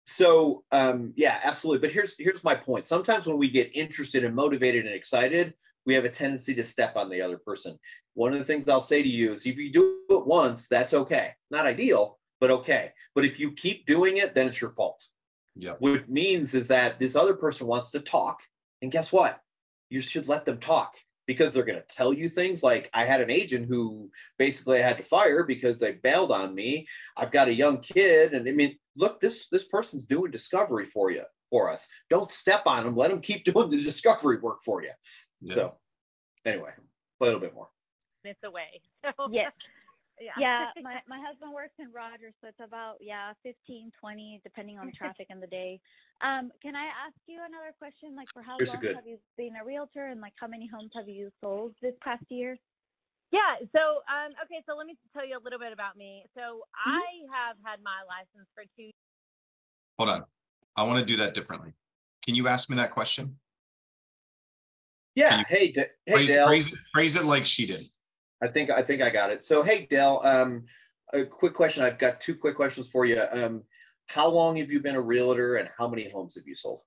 so 0.04 0.64
um, 0.70 1.12
yeah 1.16 1.40
absolutely. 1.42 1.86
But 1.86 1.94
here's 1.94 2.16
here's 2.18 2.44
my 2.44 2.54
point. 2.54 2.86
Sometimes 2.86 3.26
when 3.26 3.38
we 3.38 3.48
get 3.48 3.74
interested 3.74 4.24
and 4.24 4.34
motivated 4.34 4.86
and 4.86 4.94
excited 4.94 5.54
we 5.86 5.94
have 5.94 6.04
a 6.06 6.10
tendency 6.10 6.54
to 6.54 6.64
step 6.64 6.96
on 6.96 7.10
the 7.10 7.20
other 7.20 7.38
person. 7.38 7.78
One 8.14 8.32
of 8.32 8.38
the 8.38 8.44
things 8.44 8.68
i'll 8.68 8.80
say 8.80 9.02
to 9.02 9.08
you 9.08 9.32
is 9.32 9.46
if 9.46 9.58
you 9.58 9.72
do 9.72 9.98
it 10.10 10.26
once 10.26 10.68
that's 10.68 10.94
okay. 10.94 11.32
Not 11.50 11.66
ideal 11.66 12.18
but 12.40 12.50
okay. 12.50 12.92
But 13.14 13.24
if 13.24 13.38
you 13.40 13.52
keep 13.52 13.86
doing 13.86 14.18
it 14.18 14.34
then 14.34 14.48
it's 14.48 14.60
your 14.60 14.70
fault. 14.70 15.04
Yeah. 15.56 15.74
What 15.78 16.08
means 16.08 16.54
is 16.54 16.68
that 16.68 16.98
this 16.98 17.16
other 17.16 17.34
person 17.34 17.66
wants 17.66 17.90
to 17.92 18.00
talk 18.00 18.40
and 18.82 18.92
guess 18.92 19.12
what? 19.12 19.40
You 19.90 20.00
should 20.00 20.28
let 20.28 20.44
them 20.44 20.58
talk 20.58 20.92
because 21.26 21.54
they're 21.54 21.64
going 21.64 21.80
to 21.80 21.94
tell 21.94 22.12
you 22.12 22.28
things. 22.28 22.62
Like 22.62 22.90
I 22.92 23.04
had 23.04 23.20
an 23.20 23.30
agent 23.30 23.66
who 23.68 24.10
basically 24.38 24.78
I 24.78 24.86
had 24.86 24.98
to 24.98 25.02
fire 25.02 25.44
because 25.44 25.78
they 25.78 25.92
bailed 25.92 26.32
on 26.32 26.54
me. 26.54 26.86
I've 27.16 27.30
got 27.30 27.48
a 27.48 27.54
young 27.54 27.80
kid 27.80 28.34
and 28.34 28.48
I 28.48 28.52
mean 28.52 28.76
look 28.96 29.20
this 29.20 29.48
this 29.50 29.66
person's 29.66 30.06
doing 30.06 30.30
discovery 30.30 30.86
for 30.86 31.10
you 31.10 31.22
for 31.50 31.70
us. 31.70 31.88
Don't 32.10 32.30
step 32.30 32.62
on 32.66 32.84
them. 32.84 32.96
Let 32.96 33.10
them 33.10 33.20
keep 33.20 33.44
doing 33.52 33.70
the 33.70 33.82
discovery 33.82 34.38
work 34.38 34.58
for 34.64 34.82
you. 34.82 34.90
Yeah. 35.40 35.54
So 35.54 35.72
anyway, 36.44 36.70
a 37.20 37.24
little 37.24 37.40
bit 37.40 37.54
more. 37.54 37.68
It's 38.24 38.40
away. 38.44 38.80
yes. 39.30 39.52
Yeah. 40.20 40.30
yeah, 40.38 40.82
my, 40.82 41.02
my 41.08 41.18
husband 41.18 41.52
works 41.52 41.74
in 41.80 41.90
Rogers, 41.92 42.34
so 42.40 42.46
it's 42.46 42.60
about 42.62 42.98
yeah, 43.00 43.32
15, 43.42 43.90
20, 43.98 44.40
depending 44.44 44.78
on 44.78 44.92
traffic 44.96 45.26
in 45.28 45.40
the 45.40 45.48
day. 45.48 45.80
Um, 46.22 46.52
can 46.62 46.76
I 46.76 46.84
ask 46.84 47.18
you 47.26 47.40
another 47.44 47.74
question? 47.80 48.14
Like, 48.14 48.28
for 48.32 48.40
how 48.40 48.54
Here's 48.56 48.72
long 48.72 48.94
have 48.94 49.08
you 49.08 49.18
been 49.36 49.54
a 49.60 49.64
realtor, 49.66 50.06
and 50.06 50.20
like, 50.20 50.32
how 50.38 50.46
many 50.46 50.70
homes 50.72 50.92
have 50.94 51.08
you 51.08 51.30
sold 51.42 51.74
this 51.82 51.94
past 52.00 52.22
year? 52.28 52.56
Yeah. 53.34 53.66
So, 53.74 54.06
um, 54.06 54.30
okay. 54.44 54.62
So 54.68 54.76
let 54.76 54.86
me 54.86 54.96
tell 55.12 55.26
you 55.26 55.36
a 55.36 55.42
little 55.42 55.58
bit 55.58 55.72
about 55.72 55.96
me. 55.96 56.24
So 56.36 56.40
mm-hmm. 56.40 56.90
I 56.90 57.02
have 57.34 57.56
had 57.64 57.80
my 57.82 58.06
license 58.06 58.48
for 58.54 58.62
two. 58.78 58.90
Hold 59.98 60.10
on. 60.10 60.24
I 60.76 60.84
want 60.84 61.00
to 61.00 61.04
do 61.04 61.16
that 61.18 61.34
differently. 61.34 61.72
Can 62.24 62.36
you 62.36 62.46
ask 62.46 62.70
me 62.70 62.76
that 62.76 62.92
question? 62.92 63.36
Yeah. 65.16 65.42
Hey, 65.48 65.72
D- 65.72 65.82
hey, 66.06 66.12
phrase, 66.12 66.28
Dale. 66.28 66.46
Phrase, 66.46 66.76
phrase 66.92 67.16
it 67.16 67.24
like 67.24 67.44
she 67.44 67.66
did. 67.66 67.84
I 68.40 68.48
think 68.48 68.70
I 68.70 68.82
think 68.82 69.02
I 69.02 69.10
got 69.10 69.30
it. 69.30 69.42
So, 69.42 69.64
hey, 69.64 69.86
Dale. 69.90 70.20
Um, 70.22 70.64
a 71.12 71.24
quick 71.24 71.54
question. 71.54 71.82
I've 71.82 71.98
got 71.98 72.20
two 72.20 72.36
quick 72.36 72.54
questions 72.54 72.88
for 72.88 73.04
you. 73.04 73.20
Um, 73.32 73.62
how 74.06 74.28
long 74.28 74.56
have 74.56 74.70
you 74.70 74.80
been 74.80 74.96
a 74.96 75.00
realtor, 75.00 75.56
and 75.56 75.68
how 75.76 75.88
many 75.88 76.08
homes 76.08 76.34
have 76.36 76.46
you 76.46 76.54
sold? 76.54 76.80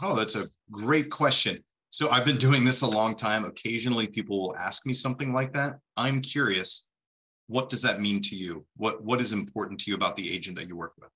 Oh, 0.00 0.16
that's 0.16 0.36
a 0.36 0.46
great 0.70 1.10
question. 1.10 1.62
So 1.92 2.08
I've 2.08 2.24
been 2.24 2.38
doing 2.38 2.64
this 2.64 2.80
a 2.80 2.86
long 2.86 3.14
time. 3.14 3.44
Occasionally, 3.44 4.06
people 4.06 4.40
will 4.40 4.56
ask 4.56 4.86
me 4.86 4.94
something 4.94 5.34
like 5.34 5.52
that. 5.52 5.74
I'm 5.98 6.22
curious. 6.22 6.86
What 7.48 7.68
does 7.68 7.82
that 7.82 8.00
mean 8.00 8.22
to 8.22 8.34
you? 8.34 8.64
What 8.76 9.04
What 9.04 9.20
is 9.20 9.32
important 9.32 9.78
to 9.80 9.90
you 9.90 9.94
about 9.94 10.16
the 10.16 10.32
agent 10.32 10.56
that 10.56 10.68
you 10.68 10.74
work 10.74 10.94
with? 10.98 11.10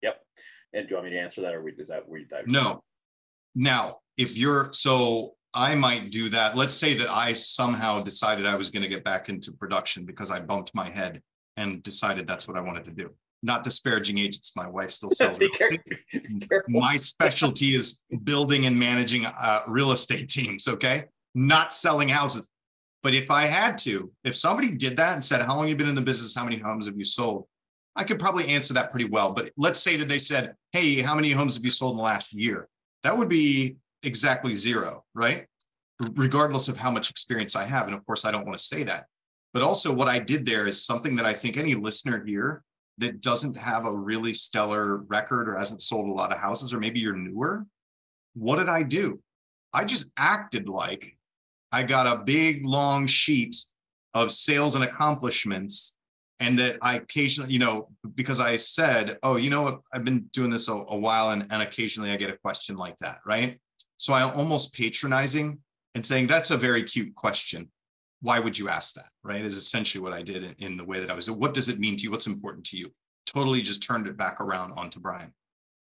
Yep. 0.00 0.22
And 0.72 0.88
do 0.88 0.92
you 0.92 0.96
want 0.96 1.04
me 1.04 1.12
to 1.12 1.20
answer 1.20 1.42
that, 1.42 1.52
or 1.52 1.68
is 1.68 1.88
that 1.88 2.08
where 2.08 2.18
you 2.18 2.26
dive? 2.26 2.46
No. 2.46 2.82
Now, 3.54 3.98
if 4.16 4.38
you're 4.38 4.70
so 4.72 5.34
I 5.52 5.74
might 5.74 6.10
do 6.10 6.30
that. 6.30 6.56
Let's 6.56 6.76
say 6.76 6.94
that 6.94 7.10
I 7.10 7.34
somehow 7.34 8.02
decided 8.02 8.46
I 8.46 8.54
was 8.54 8.70
going 8.70 8.84
to 8.84 8.88
get 8.88 9.04
back 9.04 9.28
into 9.28 9.52
production 9.52 10.06
because 10.06 10.30
I 10.30 10.40
bumped 10.40 10.74
my 10.74 10.88
head 10.88 11.20
and 11.56 11.82
decided 11.82 12.26
that's 12.26 12.46
what 12.48 12.56
I 12.56 12.60
wanted 12.60 12.84
to 12.86 12.92
do. 12.92 13.10
Not 13.42 13.64
disparaging 13.64 14.18
agents, 14.18 14.52
my 14.54 14.68
wife 14.68 14.90
still 14.90 15.10
sells. 15.12 15.38
my 16.68 16.94
specialty 16.96 17.74
is 17.74 18.00
building 18.24 18.66
and 18.66 18.78
managing 18.78 19.26
uh, 19.26 19.62
real 19.66 19.92
estate 19.92 20.28
teams. 20.36 20.68
Okay, 20.68 21.04
not 21.34 21.72
selling 21.72 22.08
houses. 22.08 22.48
But 23.02 23.14
if 23.14 23.30
I 23.30 23.46
had 23.46 23.78
to, 23.78 24.12
if 24.24 24.36
somebody 24.36 24.72
did 24.72 24.96
that 24.98 25.14
and 25.14 25.24
said, 25.24 25.42
"How 25.42 25.56
long 25.56 25.60
have 25.60 25.70
you 25.70 25.76
been 25.76 25.88
in 25.88 25.94
the 25.94 26.02
business? 26.02 26.34
How 26.34 26.44
many 26.44 26.58
homes 26.58 26.86
have 26.86 26.98
you 26.98 27.04
sold?" 27.04 27.46
I 27.96 28.04
could 28.04 28.18
probably 28.20 28.46
answer 28.48 28.72
that 28.74 28.90
pretty 28.90 29.06
well. 29.06 29.32
But 29.32 29.50
let's 29.56 29.80
say 29.80 29.96
that 29.96 30.08
they 30.08 30.18
said, 30.18 30.54
"Hey, 30.72 31.00
how 31.00 31.14
many 31.14 31.30
homes 31.30 31.54
have 31.54 31.64
you 31.64 31.70
sold 31.70 31.92
in 31.92 31.96
the 31.96 32.02
last 32.02 32.32
year?" 32.32 32.68
That 33.02 33.16
would 33.16 33.28
be 33.28 33.76
exactly 34.02 34.54
zero, 34.54 35.04
right? 35.14 35.46
Regardless 36.14 36.68
of 36.68 36.76
how 36.76 36.90
much 36.90 37.10
experience 37.10 37.56
I 37.56 37.64
have. 37.64 37.86
And 37.86 37.94
of 37.94 38.04
course, 38.04 38.24
I 38.24 38.30
don't 38.30 38.44
want 38.44 38.56
to 38.58 38.62
say 38.62 38.82
that. 38.84 39.06
But 39.52 39.62
also, 39.62 39.92
what 39.92 40.08
I 40.08 40.18
did 40.18 40.46
there 40.46 40.66
is 40.66 40.84
something 40.84 41.16
that 41.16 41.26
I 41.26 41.34
think 41.34 41.56
any 41.56 41.74
listener 41.74 42.24
here 42.24 42.62
that 43.00 43.20
doesn't 43.20 43.56
have 43.56 43.84
a 43.84 43.92
really 43.92 44.32
stellar 44.32 44.98
record 45.08 45.48
or 45.48 45.56
hasn't 45.56 45.82
sold 45.82 46.08
a 46.08 46.12
lot 46.12 46.32
of 46.32 46.38
houses, 46.38 46.72
or 46.72 46.78
maybe 46.78 47.00
you're 47.00 47.16
newer, 47.16 47.66
what 48.34 48.56
did 48.56 48.68
I 48.68 48.82
do? 48.82 49.20
I 49.72 49.84
just 49.84 50.10
acted 50.16 50.68
like 50.68 51.16
I 51.72 51.82
got 51.82 52.06
a 52.06 52.22
big 52.24 52.64
long 52.64 53.06
sheet 53.06 53.56
of 54.14 54.32
sales 54.32 54.74
and 54.74 54.84
accomplishments 54.84 55.96
and 56.40 56.58
that 56.58 56.78
I 56.82 56.96
occasionally, 56.96 57.52
you 57.52 57.58
know, 57.58 57.88
because 58.14 58.40
I 58.40 58.56
said, 58.56 59.18
oh, 59.22 59.36
you 59.36 59.50
know 59.50 59.62
what, 59.62 59.80
I've 59.92 60.04
been 60.04 60.28
doing 60.32 60.50
this 60.50 60.68
a, 60.68 60.72
a 60.72 60.96
while 60.96 61.30
and, 61.30 61.46
and 61.50 61.62
occasionally 61.62 62.10
I 62.10 62.16
get 62.16 62.30
a 62.30 62.36
question 62.38 62.76
like 62.76 62.96
that, 62.98 63.18
right? 63.26 63.60
So 63.98 64.14
I'm 64.14 64.36
almost 64.36 64.74
patronizing 64.74 65.58
and 65.94 66.04
saying, 66.04 66.26
that's 66.26 66.50
a 66.50 66.56
very 66.56 66.82
cute 66.82 67.14
question. 67.14 67.70
Why 68.22 68.38
would 68.38 68.58
you 68.58 68.68
ask 68.68 68.94
that? 68.94 69.10
Right? 69.22 69.42
Is 69.42 69.56
essentially 69.56 70.02
what 70.02 70.12
I 70.12 70.22
did 70.22 70.44
in, 70.44 70.54
in 70.58 70.76
the 70.76 70.84
way 70.84 71.00
that 71.00 71.10
I 71.10 71.14
was. 71.14 71.30
What 71.30 71.54
does 71.54 71.68
it 71.68 71.78
mean 71.78 71.96
to 71.96 72.02
you? 72.02 72.10
What's 72.10 72.26
important 72.26 72.64
to 72.66 72.76
you? 72.76 72.92
Totally 73.26 73.62
just 73.62 73.82
turned 73.82 74.06
it 74.06 74.16
back 74.16 74.40
around 74.40 74.72
onto 74.72 75.00
Brian. 75.00 75.32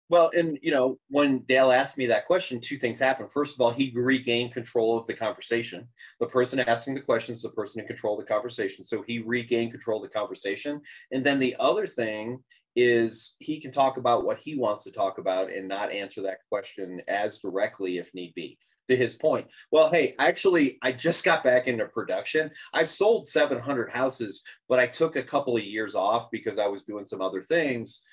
Well, 0.09 0.31
and 0.37 0.57
you 0.63 0.71
know, 0.71 0.99
when 1.09 1.41
Dale 1.41 1.73
asked 1.73 1.99
me 1.99 2.07
that 2.07 2.27
question, 2.27 2.61
two 2.61 2.79
things 2.79 3.01
happened. 3.01 3.33
First 3.33 3.55
of 3.55 3.61
all, 3.61 3.73
he 3.73 3.93
regained 3.95 4.53
control 4.53 4.97
of 4.97 5.07
the 5.07 5.15
conversation. 5.15 5.89
The 6.21 6.27
person 6.27 6.61
asking 6.61 6.95
the 6.95 7.01
question 7.01 7.33
is 7.33 7.43
the 7.43 7.51
person 7.51 7.81
in 7.81 7.89
control 7.89 8.19
of 8.19 8.25
the 8.25 8.33
conversation. 8.33 8.85
So 8.85 9.03
he 9.03 9.19
regained 9.19 9.73
control 9.73 10.03
of 10.03 10.09
the 10.09 10.17
conversation. 10.17 10.81
And 11.11 11.27
then 11.27 11.41
the 11.41 11.57
other 11.59 11.89
thing 11.89 12.39
is 12.77 13.35
he 13.41 13.59
can 13.59 13.73
talk 13.73 13.97
about 13.97 14.25
what 14.25 14.39
he 14.39 14.57
wants 14.57 14.85
to 14.85 14.93
talk 14.93 15.19
about 15.19 15.51
and 15.51 15.67
not 15.67 15.91
answer 15.91 16.23
that 16.23 16.39
question 16.49 17.01
as 17.09 17.39
directly 17.39 17.99
if 17.99 18.15
need 18.15 18.33
be 18.35 18.59
to 18.89 18.97
his 18.97 19.15
point. 19.15 19.47
Well 19.71 19.91
hey 19.91 20.15
actually 20.19 20.79
i 20.83 20.93
just 20.93 21.25
got 21.25 21.45
back 21.45 21.67
into 21.67 21.87
production. 21.87 22.51
I've 22.73 22.91
sold 22.91 23.27
700 23.27 23.91
houses 23.91 24.43
but 24.69 24.79
i 24.79 24.87
took 24.87 25.17
a 25.17 25.23
couple 25.23 25.57
of 25.57 25.63
years 25.63 25.95
off 25.95 26.31
because 26.31 26.59
i 26.59 26.67
was 26.67 26.85
doing 26.85 27.05
some 27.05 27.21
other 27.21 27.43
things 27.43 28.05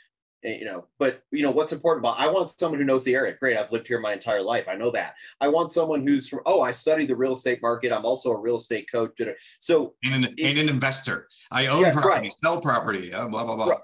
eh, 0.44 0.58
you 0.60 0.66
know. 0.66 0.88
But 1.00 1.22
you 1.32 1.44
know 1.44 1.52
what's 1.52 1.74
important 1.74 2.06
about 2.06 2.20
i 2.20 2.28
want 2.28 2.50
someone 2.50 2.80
who 2.80 2.86
knows 2.86 3.04
the 3.04 3.16
area. 3.16 3.36
Great 3.40 3.58
i've 3.58 3.72
lived 3.72 3.88
here 3.88 4.00
my 4.00 4.14
entire 4.14 4.42
life. 4.42 4.68
I 4.68 4.76
know 4.76 4.92
that. 4.92 5.16
I 5.40 5.48
want 5.48 5.72
someone 5.72 6.06
who's 6.06 6.28
from 6.28 6.42
oh 6.46 6.62
i 6.62 6.72
study 6.72 7.06
the 7.06 7.16
real 7.16 7.34
estate 7.34 7.62
market. 7.62 7.92
I'm 7.92 8.06
also 8.06 8.32
a 8.32 8.40
real 8.40 8.58
estate 8.58 8.88
coach. 8.92 9.20
So 9.60 9.94
and 10.04 10.26
an, 10.26 10.36
and 10.42 10.58
an 10.58 10.70
investor. 10.70 11.28
I 11.52 11.68
own 11.68 11.82
yeah, 11.82 11.92
property 11.94 12.28
right. 12.28 12.36
sell 12.44 12.62
property 12.62 13.14
uh, 13.14 13.28
blah 13.28 13.46
blah 13.46 13.56
blah. 13.56 13.68
Right. 13.68 13.80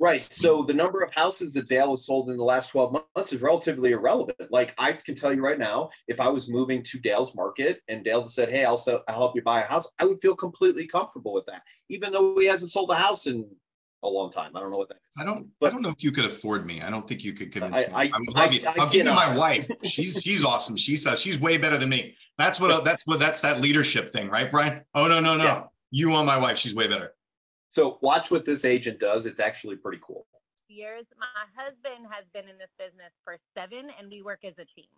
Right. 0.00 0.26
So 0.32 0.62
the 0.62 0.72
number 0.72 1.02
of 1.02 1.12
houses 1.12 1.52
that 1.52 1.68
Dale 1.68 1.90
has 1.90 2.06
sold 2.06 2.30
in 2.30 2.38
the 2.38 2.44
last 2.44 2.70
12 2.70 3.04
months 3.14 3.34
is 3.34 3.42
relatively 3.42 3.92
irrelevant. 3.92 4.50
Like 4.50 4.74
I 4.78 4.92
can 4.92 5.14
tell 5.14 5.32
you 5.32 5.42
right 5.42 5.58
now, 5.58 5.90
if 6.08 6.20
I 6.20 6.28
was 6.28 6.48
moving 6.48 6.82
to 6.84 6.98
Dale's 6.98 7.34
market 7.36 7.82
and 7.86 8.02
Dale 8.02 8.26
said, 8.26 8.48
Hey, 8.48 8.64
I'll, 8.64 8.78
sell, 8.78 9.04
I'll 9.08 9.16
help 9.16 9.36
you 9.36 9.42
buy 9.42 9.62
a 9.62 9.66
house, 9.66 9.88
I 9.98 10.06
would 10.06 10.18
feel 10.22 10.34
completely 10.34 10.86
comfortable 10.86 11.34
with 11.34 11.44
that, 11.46 11.60
even 11.90 12.12
though 12.12 12.34
he 12.38 12.46
hasn't 12.46 12.70
sold 12.70 12.90
a 12.90 12.94
house 12.94 13.26
in 13.26 13.46
a 14.02 14.08
long 14.08 14.30
time. 14.30 14.56
I 14.56 14.60
don't 14.60 14.70
know 14.70 14.78
what 14.78 14.88
that 14.88 14.94
is. 14.94 15.20
I 15.20 15.24
don't. 15.26 15.48
But, 15.60 15.68
I 15.68 15.70
don't 15.72 15.82
know 15.82 15.90
if 15.90 16.02
you 16.02 16.12
could 16.12 16.24
afford 16.24 16.64
me. 16.64 16.80
I 16.80 16.88
don't 16.88 17.06
think 17.06 17.22
you 17.22 17.34
could 17.34 17.52
convince 17.52 17.84
I, 17.84 17.88
me. 17.88 17.94
I, 17.94 18.02
I 18.04 18.18
would 18.20 18.34
love 18.34 18.52
you. 18.54 18.66
I'll 18.66 18.88
give 18.88 19.06
you 19.06 19.12
my 19.12 19.36
wife. 19.36 19.70
She's 19.84 20.18
she's 20.22 20.44
awesome. 20.44 20.76
She's 20.76 21.06
uh, 21.06 21.14
she's 21.14 21.38
way 21.38 21.58
better 21.58 21.76
than 21.76 21.90
me. 21.90 22.16
That's 22.38 22.58
what 22.58 22.84
that's 22.84 23.06
what 23.06 23.18
that's 23.18 23.42
that 23.42 23.60
leadership 23.60 24.12
thing, 24.12 24.30
right, 24.30 24.50
Brian? 24.50 24.82
Oh 24.94 25.08
no 25.08 25.20
no 25.20 25.36
no. 25.36 25.44
Yeah. 25.44 25.62
You 25.90 26.08
want 26.08 26.26
my 26.26 26.38
wife. 26.38 26.56
She's 26.56 26.74
way 26.74 26.86
better. 26.86 27.12
So 27.70 27.98
watch 28.02 28.30
what 28.30 28.44
this 28.44 28.64
agent 28.64 28.98
does. 28.98 29.26
It's 29.26 29.40
actually 29.40 29.76
pretty 29.76 30.00
cool 30.02 30.26
years. 30.70 31.04
My 31.18 31.44
husband 31.58 32.06
has 32.08 32.24
been 32.32 32.46
in 32.48 32.56
this 32.56 32.70
business 32.78 33.10
for 33.26 33.36
seven, 33.52 33.90
and 33.98 34.08
we 34.08 34.22
work 34.22 34.46
as 34.46 34.54
a 34.56 34.66
team. 34.72 34.88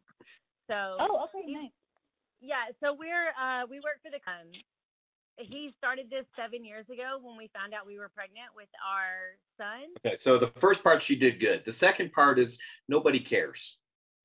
So 0.68 1.00
oh, 1.00 1.26
okay, 1.26 1.48
nice. 1.48 1.72
Yeah, 2.40 2.70
so 2.82 2.94
we're 2.94 3.32
uh, 3.34 3.66
we 3.68 3.80
work 3.80 3.98
for 4.04 4.12
the 4.12 4.20
um, 4.30 4.52
he 5.38 5.72
started 5.78 6.06
this 6.10 6.26
seven 6.36 6.64
years 6.64 6.84
ago 6.92 7.18
when 7.20 7.36
we 7.36 7.48
found 7.56 7.72
out 7.72 7.86
we 7.86 7.98
were 7.98 8.10
pregnant 8.14 8.52
with 8.54 8.68
our 8.84 9.34
son. 9.56 9.88
Okay, 10.04 10.14
so 10.14 10.38
the 10.38 10.52
first 10.60 10.84
part 10.84 11.02
she 11.02 11.16
did 11.16 11.40
good. 11.40 11.64
The 11.64 11.72
second 11.72 12.12
part 12.12 12.38
is 12.38 12.58
nobody 12.88 13.18
cares. 13.18 13.78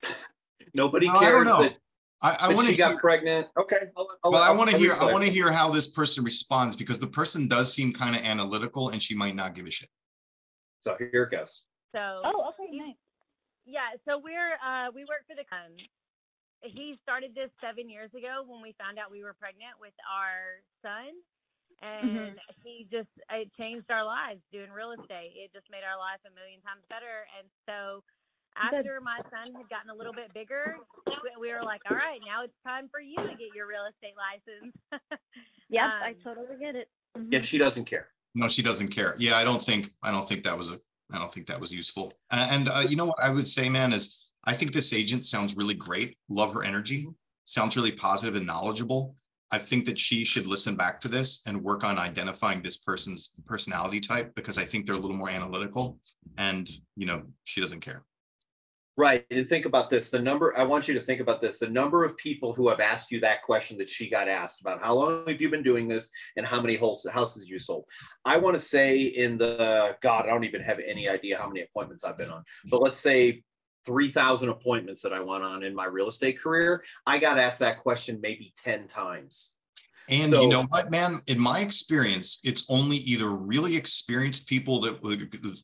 nobody 0.78 1.08
no, 1.08 1.20
cares 1.20 1.48
that. 1.48 1.78
I, 2.22 2.38
I 2.40 2.48
want 2.54 2.62
to. 2.62 2.74
She 2.74 2.82
hear, 2.82 2.94
got 2.94 3.00
pregnant. 3.00 3.48
Okay. 3.58 3.78
I'll, 3.96 4.08
I'll, 4.24 4.32
well, 4.32 4.44
I 4.44 4.52
want 4.52 4.72
to 4.72 4.78
hear. 4.78 4.94
I 4.94 5.12
want 5.12 5.24
to 5.24 5.30
hear 5.30 5.52
how 5.52 5.72
this 5.72 5.88
person 5.88 6.24
responds 6.24 6.76
because 6.76 7.00
the 7.00 7.08
person 7.08 7.48
does 7.48 7.74
seem 7.74 7.94
kind 7.94 8.16
of 8.16 8.22
analytical, 8.24 8.90
and 8.90 9.02
she 9.02 9.14
might 9.14 9.36
not 9.36 9.54
give 9.54 9.68
a 9.68 9.72
shit. 9.72 9.90
So 10.86 10.96
here 10.98 11.24
it 11.24 11.32
goes. 11.32 11.64
So 11.94 12.00
oh, 12.02 12.54
okay, 12.54 12.76
nice. 12.76 12.96
Yeah, 13.66 13.94
so 14.08 14.18
we're 14.18 14.58
uh, 14.64 14.90
we 14.96 15.04
work 15.06 15.28
for 15.28 15.36
the 15.36 15.46
um, 15.54 15.76
he 16.64 16.98
started 17.04 17.36
this 17.36 17.52
seven 17.62 17.90
years 17.90 18.10
ago 18.18 18.42
when 18.48 18.62
we 18.62 18.74
found 18.82 18.98
out 18.98 19.12
we 19.12 19.22
were 19.22 19.38
pregnant 19.38 19.78
with 19.78 19.94
our 20.10 20.64
son, 20.82 21.14
and 21.86 22.34
mm-hmm. 22.34 22.38
he 22.66 22.88
just 22.90 23.12
it 23.30 23.52
changed 23.60 23.92
our 23.94 24.02
lives 24.02 24.42
doing 24.50 24.74
real 24.74 24.98
estate. 24.98 25.38
It 25.38 25.54
just 25.54 25.70
made 25.70 25.86
our 25.86 26.02
life 26.02 26.24
a 26.26 26.34
million 26.34 26.66
times 26.66 26.82
better. 26.90 27.30
And 27.38 27.46
so 27.70 28.02
after 28.62 29.00
my 29.02 29.20
son 29.30 29.54
had 29.54 29.70
gotten 29.70 29.90
a 29.90 29.96
little 29.96 30.14
bit 30.14 30.34
bigger, 30.34 30.76
we 31.40 31.52
were 31.52 31.64
like, 31.64 31.82
all 31.90 31.98
right, 31.98 32.20
now 32.26 32.44
it's 32.44 32.54
time 32.66 32.90
for 32.92 33.00
you 33.00 33.16
to 33.16 33.36
get 33.38 33.56
your 33.56 33.68
real 33.68 33.86
estate 33.90 34.16
license. 34.18 34.76
yep, 35.70 35.84
um, 35.84 35.92
I 36.04 36.16
totally 36.24 36.58
get 36.60 36.76
it. 36.76 36.90
Mm-hmm. 37.18 37.34
Yeah, 37.34 37.42
she 37.42 37.58
doesn't 37.58 37.86
care. 37.86 38.08
No, 38.36 38.48
she 38.48 38.62
doesn't 38.62 38.90
care. 38.90 39.16
Yeah, 39.18 39.38
I 39.38 39.44
don't 39.44 39.62
think 39.62 39.88
I 40.04 40.12
don't 40.12 40.28
think 40.28 40.44
that 40.44 40.58
was 40.58 40.72
a 40.72 40.78
I 41.12 41.18
don't 41.18 41.34
think 41.34 41.48
that 41.48 41.60
was 41.60 41.72
useful. 41.72 42.14
And 42.32 42.70
uh, 42.70 42.84
you 42.88 42.96
know 42.96 43.06
what 43.06 43.24
I 43.24 43.30
would 43.30 43.48
say, 43.48 43.70
man, 43.70 43.94
is 43.94 44.26
I 44.46 44.54
think 44.54 44.74
this 44.74 44.94
agent 44.94 45.26
sounds 45.26 45.56
really 45.56 45.74
great. 45.74 46.18
Love 46.30 46.54
her 46.54 46.64
energy. 46.64 47.08
Sounds 47.46 47.76
really 47.76 47.92
positive 47.92 48.36
and 48.36 48.46
knowledgeable. 48.46 49.16
I 49.52 49.58
think 49.58 49.86
that 49.86 49.98
she 49.98 50.26
should 50.26 50.46
listen 50.46 50.76
back 50.76 51.00
to 51.02 51.08
this 51.08 51.42
and 51.46 51.64
work 51.64 51.86
on 51.86 51.98
identifying 51.98 52.62
this 52.62 52.78
person's 52.78 53.32
personality 53.46 54.02
type 54.02 54.36
because 54.36 54.58
I 54.58 54.66
think 54.66 54.86
they're 54.86 54.96
a 54.96 55.00
little 55.00 55.16
more 55.16 55.30
analytical 55.30 56.00
and 56.38 56.70
you 56.96 57.06
know 57.06 57.24
she 57.46 57.62
doesn't 57.62 57.80
care. 57.80 58.04
Right. 59.00 59.26
And 59.30 59.48
think 59.48 59.68
about 59.68 59.92
this. 59.92 60.10
The 60.10 60.18
number, 60.18 60.58
I 60.58 60.64
want 60.64 60.88
you 60.88 60.96
to 60.96 61.00
think 61.00 61.22
about 61.22 61.40
this. 61.40 61.60
The 61.60 61.70
number 61.70 62.04
of 62.04 62.18
people 62.18 62.54
who 62.54 62.68
have 62.68 62.80
asked 62.80 63.12
you 63.12 63.20
that 63.20 63.44
question 63.44 63.78
that 63.78 63.92
she 63.92 64.10
got 64.10 64.28
asked 64.28 64.60
about 64.62 64.82
how 64.82 64.96
long 64.96 65.28
have 65.28 65.40
you 65.40 65.52
been 65.52 65.62
doing 65.62 65.88
this 65.88 66.10
and 66.36 66.44
how 66.44 66.60
many 66.60 66.76
houses 66.78 67.48
you 67.48 67.60
sold? 67.60 67.86
I 68.26 68.38
want 68.38 68.56
to 68.56 68.60
say 68.60 69.00
in 69.00 69.38
the, 69.38 69.96
God, 70.02 70.26
I 70.26 70.30
don't 70.30 70.46
even 70.46 70.62
have 70.62 70.80
any 70.80 71.08
idea 71.08 71.38
how 71.38 71.48
many 71.48 71.62
appointments 71.62 72.04
I've 72.04 72.18
been 72.18 72.32
on, 72.32 72.44
but 72.72 72.82
let's 72.82 72.98
say 72.98 73.44
3,000 73.86 74.50
appointments 74.50 75.04
that 75.04 75.14
I 75.14 75.20
went 75.20 75.44
on 75.44 75.62
in 75.62 75.76
my 75.76 75.86
real 75.86 76.08
estate 76.08 76.42
career. 76.42 76.84
I 77.06 77.20
got 77.20 77.38
asked 77.38 77.60
that 77.60 77.80
question 77.84 78.20
maybe 78.20 78.52
10 78.64 78.88
times. 78.88 79.54
And 80.10 80.32
so, 80.32 80.42
you 80.42 80.50
know 80.50 80.64
what, 80.64 80.90
man? 80.90 81.22
In 81.28 81.38
my 81.38 81.60
experience, 81.60 82.40
it's 82.44 82.66
only 82.68 82.98
either 82.98 83.30
really 83.30 83.76
experienced 83.76 84.48
people 84.48 84.82
that 84.82 85.00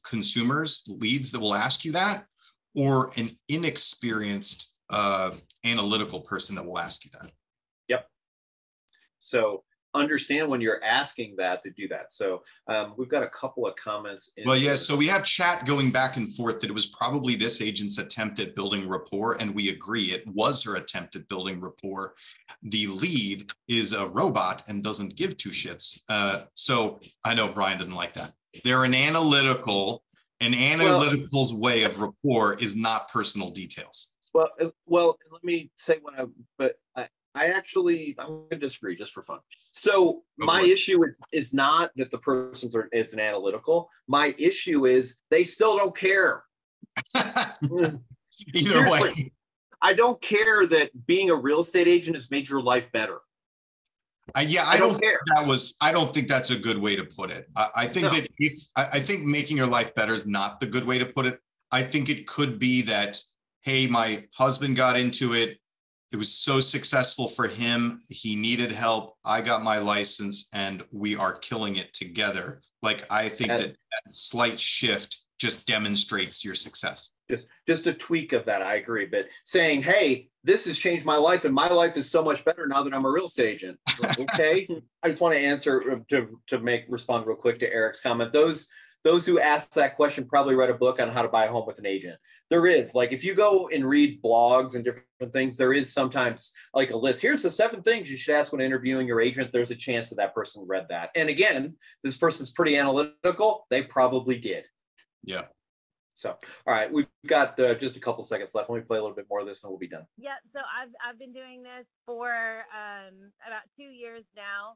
consumers, 0.06 0.84
leads 0.88 1.32
that 1.32 1.40
will 1.40 1.56
ask 1.56 1.84
you 1.84 1.94
that, 1.94 2.26
or 2.76 3.12
an 3.18 3.38
inexperienced 3.50 4.74
uh, 4.90 5.32
analytical 5.66 6.22
person 6.22 6.56
that 6.56 6.66
will 6.66 6.80
ask 6.80 7.06
you 7.06 7.12
that. 7.20 7.32
Yep. 7.88 8.08
So 9.20 9.64
understand 9.96 10.50
when 10.50 10.62
you're 10.62 10.84
asking 10.84 11.36
that 11.38 11.62
to 11.64 11.70
do 11.70 11.88
that. 11.88 12.12
So 12.12 12.44
um, 12.68 12.94
we've 12.98 13.10
got 13.10 13.24
a 13.24 13.30
couple 13.30 13.68
of 13.68 13.76
comments. 13.76 14.32
well, 14.46 14.58
yeah. 14.58 14.76
So 14.76 14.96
we 14.96 15.08
have 15.08 15.24
chat 15.24 15.66
going 15.66 15.92
back 15.92 16.18
and 16.18 16.34
forth 16.36 16.62
that 16.62 16.70
it 16.70 16.74
was 16.74 16.88
probably 16.88 17.36
this 17.36 17.62
agent's 17.62 17.98
attempt 17.98 18.40
at 18.40 18.56
building 18.56 18.88
rapport, 18.88 19.38
and 19.40 19.54
we 19.54 19.70
agree 19.70 20.06
it 20.06 20.28
was 20.28 20.64
her 20.64 20.76
attempt 20.76 21.16
at 21.16 21.28
building 21.28 21.62
rapport. 21.62 22.14
The 22.64 22.88
lead 22.88 23.52
is 23.68 23.94
a 23.94 24.08
robot 24.08 24.64
and 24.68 24.84
doesn't 24.84 25.16
give 25.16 25.38
two 25.38 25.50
shits. 25.50 26.00
Uh, 26.10 26.46
so 26.56 27.00
I 27.24 27.34
know 27.34 27.48
Brian 27.48 27.78
didn't 27.78 27.96
like 27.96 28.14
that. 28.16 28.34
They're 28.64 28.84
an 28.84 28.96
analytical. 28.96 30.04
An 30.44 30.54
analytical's 30.54 31.54
well, 31.54 31.62
way 31.62 31.84
of 31.84 32.02
rapport 32.02 32.56
is 32.56 32.76
not 32.76 33.10
personal 33.10 33.50
details. 33.50 34.10
Well, 34.34 34.50
well, 34.86 35.18
let 35.32 35.44
me 35.44 35.72
say 35.78 36.00
what 36.02 36.20
I. 36.20 36.26
But 36.58 36.76
I, 36.96 37.08
I 37.36 37.48
actually 37.48 38.16
I'm 38.20 38.28
going 38.28 38.50
to 38.52 38.58
disagree 38.58 38.96
just 38.96 39.14
for 39.14 39.24
fun. 39.24 39.40
So 39.72 40.24
my 40.38 40.62
issue 40.62 41.04
is, 41.06 41.16
is 41.32 41.54
not 41.54 41.92
that 41.96 42.12
the 42.12 42.18
person's 42.18 42.76
are, 42.76 42.90
is 42.92 43.14
an 43.14 43.20
analytical. 43.20 43.90
My 44.08 44.36
issue 44.38 44.86
is 44.86 45.20
they 45.30 45.44
still 45.44 45.78
don't 45.78 45.96
care. 45.96 46.44
Either 47.16 48.00
Seriously, 48.54 49.02
way. 49.02 49.32
I 49.82 49.94
don't 49.94 50.22
care 50.22 50.68
that 50.68 50.92
being 51.08 51.30
a 51.30 51.36
real 51.36 51.62
estate 51.62 51.88
agent 51.88 52.16
has 52.16 52.30
made 52.30 52.50
your 52.50 52.62
life 52.62 52.92
better. 52.92 53.20
Uh, 54.36 54.42
yeah, 54.46 54.64
I, 54.64 54.74
I 54.74 54.78
don't, 54.78 54.92
don't 54.92 55.02
care. 55.02 55.20
that 55.36 55.46
was. 55.46 55.76
I 55.82 55.92
don't 55.92 56.14
think 56.14 56.28
that's 56.28 56.50
a 56.50 56.58
good 56.58 56.78
way 56.78 56.96
to 56.96 57.04
put 57.04 57.30
it. 57.30 57.50
I, 57.56 57.70
I 57.76 57.88
think 57.88 58.06
no. 58.06 58.12
that 58.12 58.28
if 58.40 58.54
I, 58.76 58.86
I 58.94 59.00
think 59.02 59.26
making 59.26 59.58
your 59.58 59.68
life 59.68 59.94
better 59.96 60.14
is 60.14 60.26
not 60.26 60.60
the 60.60 60.66
good 60.66 60.86
way 60.86 60.98
to 60.98 61.06
put 61.06 61.26
it. 61.26 61.40
I 61.72 61.84
think 61.84 62.10
it 62.10 62.28
could 62.28 62.60
be 62.60 62.82
that 62.84 63.20
hey, 63.62 63.88
my 63.88 64.26
husband 64.34 64.76
got 64.76 64.98
into 64.98 65.34
it 65.34 65.58
it 66.14 66.18
was 66.18 66.32
so 66.32 66.62
successful 66.62 67.28
for 67.28 67.48
him. 67.48 68.02
He 68.08 68.36
needed 68.36 68.72
help. 68.72 69.18
I 69.26 69.42
got 69.42 69.64
my 69.64 69.80
license 69.80 70.48
and 70.54 70.86
we 70.92 71.16
are 71.16 71.40
killing 71.40 71.78
it 71.78 71.92
together. 71.96 72.62
Like 72.84 73.08
I 73.10 73.30
think 73.30 73.48
that, 73.48 73.70
that 73.70 74.14
slight 74.14 74.60
shift 74.60 75.23
just 75.44 75.68
demonstrates 75.68 76.46
your 76.46 76.56
success. 76.56 77.12
Just 77.30 77.48
just 77.68 77.86
a 77.86 77.94
tweak 77.94 78.32
of 78.32 78.46
that, 78.46 78.62
I 78.62 78.76
agree. 78.76 79.06
But 79.06 79.28
saying, 79.44 79.84
hey, 79.84 80.30
this 80.46 80.64
has 80.66 80.78
changed 80.78 81.06
my 81.06 81.18
life 81.18 81.44
and 81.44 81.54
my 81.54 81.68
life 81.68 81.98
is 81.98 82.10
so 82.10 82.24
much 82.24 82.46
better 82.46 82.66
now 82.66 82.82
that 82.82 82.94
I'm 82.94 83.04
a 83.04 83.12
real 83.12 83.26
estate 83.26 83.56
agent. 83.56 83.78
okay. 84.20 84.68
I 85.04 85.10
just 85.10 85.22
want 85.22 85.36
to 85.36 85.42
answer 85.42 85.92
uh, 85.92 85.96
to 86.12 86.40
to 86.48 86.60
make 86.60 86.86
respond 86.88 87.28
real 87.28 87.36
quick 87.36 87.60
to 87.60 87.72
Eric's 87.72 88.00
comment. 88.00 88.32
Those 88.32 88.70
those 89.04 89.26
who 89.26 89.38
asked 89.38 89.76
that 89.76 89.98
question 89.98 90.26
probably 90.26 90.56
read 90.56 90.70
a 90.70 90.76
book 90.76 91.02
on 91.02 91.10
how 91.10 91.22
to 91.22 91.28
buy 91.28 91.44
a 91.44 91.52
home 91.52 91.68
with 91.68 91.78
an 91.78 91.86
agent. 91.86 92.18
There 92.50 92.68
is, 92.68 92.96
like, 92.96 93.12
if 93.12 93.22
you 93.22 93.36
go 93.36 93.68
and 93.68 93.86
read 93.86 94.24
blogs 94.24 94.76
and 94.76 94.84
different 94.86 95.34
things, 95.34 95.58
there 95.58 95.74
is 95.74 95.92
sometimes 95.92 96.54
like 96.74 96.92
a 96.92 96.96
list. 96.96 97.22
Here's 97.22 97.44
the 97.44 97.50
seven 97.50 97.82
things 97.82 98.10
you 98.10 98.16
should 98.16 98.36
ask 98.36 98.54
when 98.54 98.62
interviewing 98.62 99.06
your 99.06 99.20
agent. 99.20 99.52
There's 99.52 99.72
a 99.72 99.76
chance 99.76 100.08
that 100.08 100.16
that 100.16 100.34
person 100.34 100.64
read 100.66 100.86
that. 100.90 101.10
And 101.16 101.28
again, 101.28 101.76
this 102.02 102.16
person's 102.16 102.52
pretty 102.52 102.78
analytical. 102.78 103.68
They 103.70 103.84
probably 103.84 104.38
did. 104.38 104.64
Yeah. 105.24 105.44
So, 106.16 106.30
all 106.68 106.74
right, 106.74 106.92
we've 106.92 107.08
got 107.26 107.60
uh, 107.60 107.74
just 107.74 107.98
a 107.98 108.00
couple 108.00 108.24
seconds 108.24 108.54
left. 108.54 108.70
Let 108.70 108.78
me 108.78 108.84
play 108.84 109.00
a 109.00 109.02
little 109.02 109.16
bit 109.16 109.26
more 109.30 109.40
of 109.40 109.48
this, 109.48 109.64
and 109.64 109.72
we'll 109.72 109.80
be 109.80 109.88
done. 109.88 110.06
Yeah. 110.18 110.36
So 110.54 110.60
I've 110.60 110.94
I've 111.04 111.18
been 111.18 111.34
doing 111.34 111.64
this 111.64 111.88
for 112.06 112.30
um, 112.70 113.32
about 113.46 113.64
two 113.78 113.90
years 113.90 114.24
now. 114.36 114.76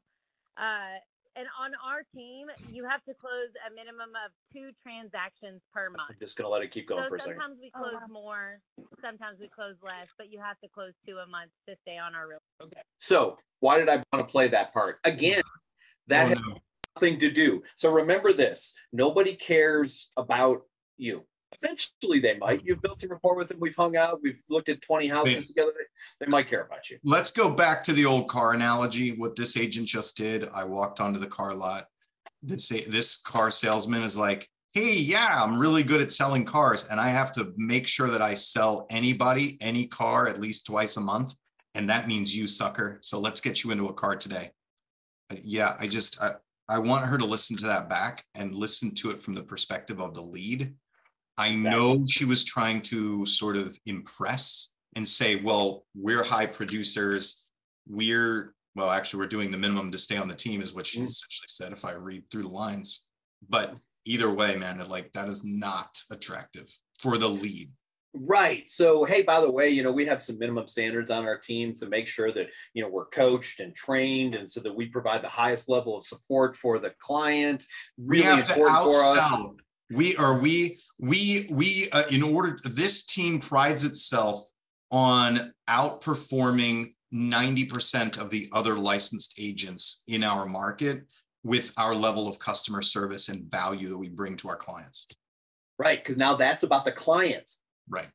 Uh, 0.56 0.98
and 1.36 1.46
on 1.54 1.70
our 1.86 2.02
team, 2.14 2.48
you 2.72 2.84
have 2.84 3.04
to 3.04 3.14
close 3.14 3.54
a 3.62 3.70
minimum 3.72 4.10
of 4.26 4.34
two 4.52 4.70
transactions 4.82 5.62
per 5.72 5.88
month. 5.90 6.10
I'm 6.10 6.16
just 6.18 6.36
gonna 6.36 6.48
let 6.48 6.62
it 6.62 6.72
keep 6.72 6.88
going 6.88 7.04
so 7.04 7.08
for 7.08 7.16
a 7.16 7.20
second. 7.20 7.38
Sometimes 7.38 7.58
we 7.62 7.70
close 7.70 7.94
oh, 7.94 8.00
wow. 8.00 8.12
more, 8.12 8.60
sometimes 9.00 9.38
we 9.38 9.48
close 9.48 9.76
less, 9.80 10.08
but 10.18 10.32
you 10.32 10.40
have 10.40 10.58
to 10.60 10.68
close 10.68 10.92
two 11.06 11.18
a 11.18 11.26
month 11.30 11.52
to 11.68 11.76
stay 11.82 11.96
on 11.96 12.16
our 12.16 12.26
real. 12.26 12.42
Okay. 12.60 12.82
So 12.98 13.38
why 13.60 13.78
did 13.78 13.88
I 13.88 14.02
want 14.12 14.18
to 14.18 14.24
play 14.24 14.48
that 14.48 14.72
part 14.74 14.98
again? 15.04 15.42
That 16.08 16.24
oh, 16.24 16.28
has 16.28 16.38
no. 16.38 16.58
Nothing 16.98 17.18
to 17.20 17.30
do. 17.30 17.62
So 17.76 17.90
remember 17.90 18.32
this: 18.32 18.74
nobody 18.92 19.34
cares 19.34 20.10
about 20.16 20.62
you. 20.96 21.24
Eventually, 21.62 22.20
they 22.20 22.36
might. 22.36 22.64
You've 22.64 22.82
built 22.82 23.00
some 23.00 23.10
rapport 23.10 23.34
with 23.34 23.48
them. 23.48 23.58
We've 23.58 23.74
hung 23.74 23.96
out. 23.96 24.20
We've 24.22 24.40
looked 24.50 24.68
at 24.68 24.82
20 24.82 25.06
houses 25.08 25.48
together. 25.48 25.72
They 26.20 26.26
might 26.26 26.46
care 26.46 26.62
about 26.62 26.90
you. 26.90 26.98
Let's 27.04 27.30
go 27.30 27.48
back 27.48 27.82
to 27.84 27.92
the 27.92 28.04
old 28.04 28.28
car 28.28 28.52
analogy. 28.52 29.16
What 29.16 29.34
this 29.34 29.56
agent 29.56 29.88
just 29.88 30.16
did, 30.16 30.48
I 30.54 30.64
walked 30.64 31.00
onto 31.00 31.18
the 31.18 31.26
car 31.26 31.54
lot. 31.54 31.86
This, 32.42 32.68
this 32.68 33.16
car 33.16 33.50
salesman 33.50 34.02
is 34.02 34.16
like, 34.16 34.48
hey, 34.74 34.94
yeah, 34.94 35.42
I'm 35.42 35.58
really 35.58 35.82
good 35.82 36.02
at 36.02 36.12
selling 36.12 36.44
cars. 36.44 36.86
And 36.90 37.00
I 37.00 37.08
have 37.08 37.32
to 37.32 37.52
make 37.56 37.86
sure 37.86 38.10
that 38.10 38.22
I 38.22 38.34
sell 38.34 38.86
anybody, 38.90 39.56
any 39.60 39.86
car 39.86 40.28
at 40.28 40.40
least 40.40 40.66
twice 40.66 40.98
a 40.98 41.00
month. 41.00 41.34
And 41.74 41.88
that 41.88 42.08
means 42.08 42.36
you, 42.36 42.46
sucker. 42.46 42.98
So 43.02 43.18
let's 43.18 43.40
get 43.40 43.64
you 43.64 43.70
into 43.70 43.88
a 43.88 43.94
car 43.94 44.16
today. 44.16 44.50
Uh, 45.30 45.36
yeah, 45.42 45.74
I 45.80 45.88
just, 45.88 46.20
I, 46.20 46.32
I 46.68 46.78
want 46.78 47.06
her 47.06 47.18
to 47.18 47.24
listen 47.24 47.56
to 47.58 47.66
that 47.66 47.88
back 47.88 48.24
and 48.34 48.54
listen 48.54 48.94
to 48.96 49.10
it 49.10 49.20
from 49.20 49.34
the 49.34 49.42
perspective 49.42 50.00
of 50.00 50.14
the 50.14 50.22
lead 50.22 50.74
I 51.38 51.54
know 51.54 52.04
she 52.06 52.24
was 52.24 52.44
trying 52.44 52.82
to 52.82 53.24
sort 53.24 53.56
of 53.56 53.78
impress 53.86 54.70
and 54.96 55.08
say, 55.08 55.36
well, 55.36 55.84
we're 55.94 56.24
high 56.24 56.46
producers. 56.46 57.48
We're, 57.88 58.52
well, 58.74 58.90
actually, 58.90 59.20
we're 59.20 59.28
doing 59.28 59.52
the 59.52 59.56
minimum 59.56 59.92
to 59.92 59.98
stay 59.98 60.16
on 60.16 60.26
the 60.26 60.34
team, 60.34 60.60
is 60.60 60.74
what 60.74 60.86
she 60.86 60.98
mm. 60.98 61.04
essentially 61.04 61.46
said, 61.46 61.72
if 61.72 61.84
I 61.84 61.92
read 61.92 62.24
through 62.30 62.42
the 62.42 62.48
lines. 62.48 63.06
But 63.48 63.74
either 64.04 64.34
way, 64.34 64.56
man, 64.56 64.84
like 64.88 65.12
that 65.12 65.28
is 65.28 65.42
not 65.44 66.02
attractive 66.10 66.68
for 66.98 67.18
the 67.18 67.28
lead. 67.28 67.70
Right. 68.20 68.68
So, 68.68 69.04
hey, 69.04 69.22
by 69.22 69.40
the 69.40 69.50
way, 69.50 69.68
you 69.68 69.82
know, 69.82 69.92
we 69.92 70.06
have 70.06 70.22
some 70.22 70.38
minimum 70.38 70.66
standards 70.68 71.10
on 71.10 71.24
our 71.24 71.38
team 71.38 71.74
to 71.74 71.86
make 71.86 72.06
sure 72.06 72.32
that, 72.32 72.48
you 72.74 72.82
know, 72.82 72.88
we're 72.88 73.06
coached 73.06 73.60
and 73.60 73.74
trained 73.74 74.34
and 74.34 74.48
so 74.48 74.60
that 74.60 74.74
we 74.74 74.86
provide 74.86 75.22
the 75.22 75.28
highest 75.28 75.68
level 75.68 75.96
of 75.96 76.04
support 76.04 76.56
for 76.56 76.78
the 76.78 76.92
client. 77.00 77.64
Really 77.98 78.24
we 78.24 78.28
have 78.28 78.46
to 78.48 78.54
outsell 78.54 79.56
we 79.90 80.16
are 80.16 80.38
we 80.38 80.78
we 80.98 81.48
we 81.50 81.88
uh, 81.92 82.02
in 82.10 82.22
order 82.22 82.58
this 82.64 83.06
team 83.06 83.40
prides 83.40 83.84
itself 83.84 84.44
on 84.90 85.52
outperforming 85.68 86.86
90% 87.12 88.18
of 88.18 88.30
the 88.30 88.48
other 88.52 88.78
licensed 88.78 89.34
agents 89.38 90.02
in 90.08 90.22
our 90.22 90.46
market 90.46 91.04
with 91.42 91.72
our 91.76 91.94
level 91.94 92.28
of 92.28 92.38
customer 92.38 92.82
service 92.82 93.28
and 93.28 93.50
value 93.50 93.88
that 93.88 93.96
we 93.96 94.08
bring 94.08 94.36
to 94.36 94.48
our 94.48 94.56
clients. 94.56 95.06
Right, 95.78 96.02
because 96.02 96.16
now 96.16 96.34
that's 96.34 96.64
about 96.64 96.84
the 96.84 96.92
client. 96.92 97.50
Right. 97.88 98.08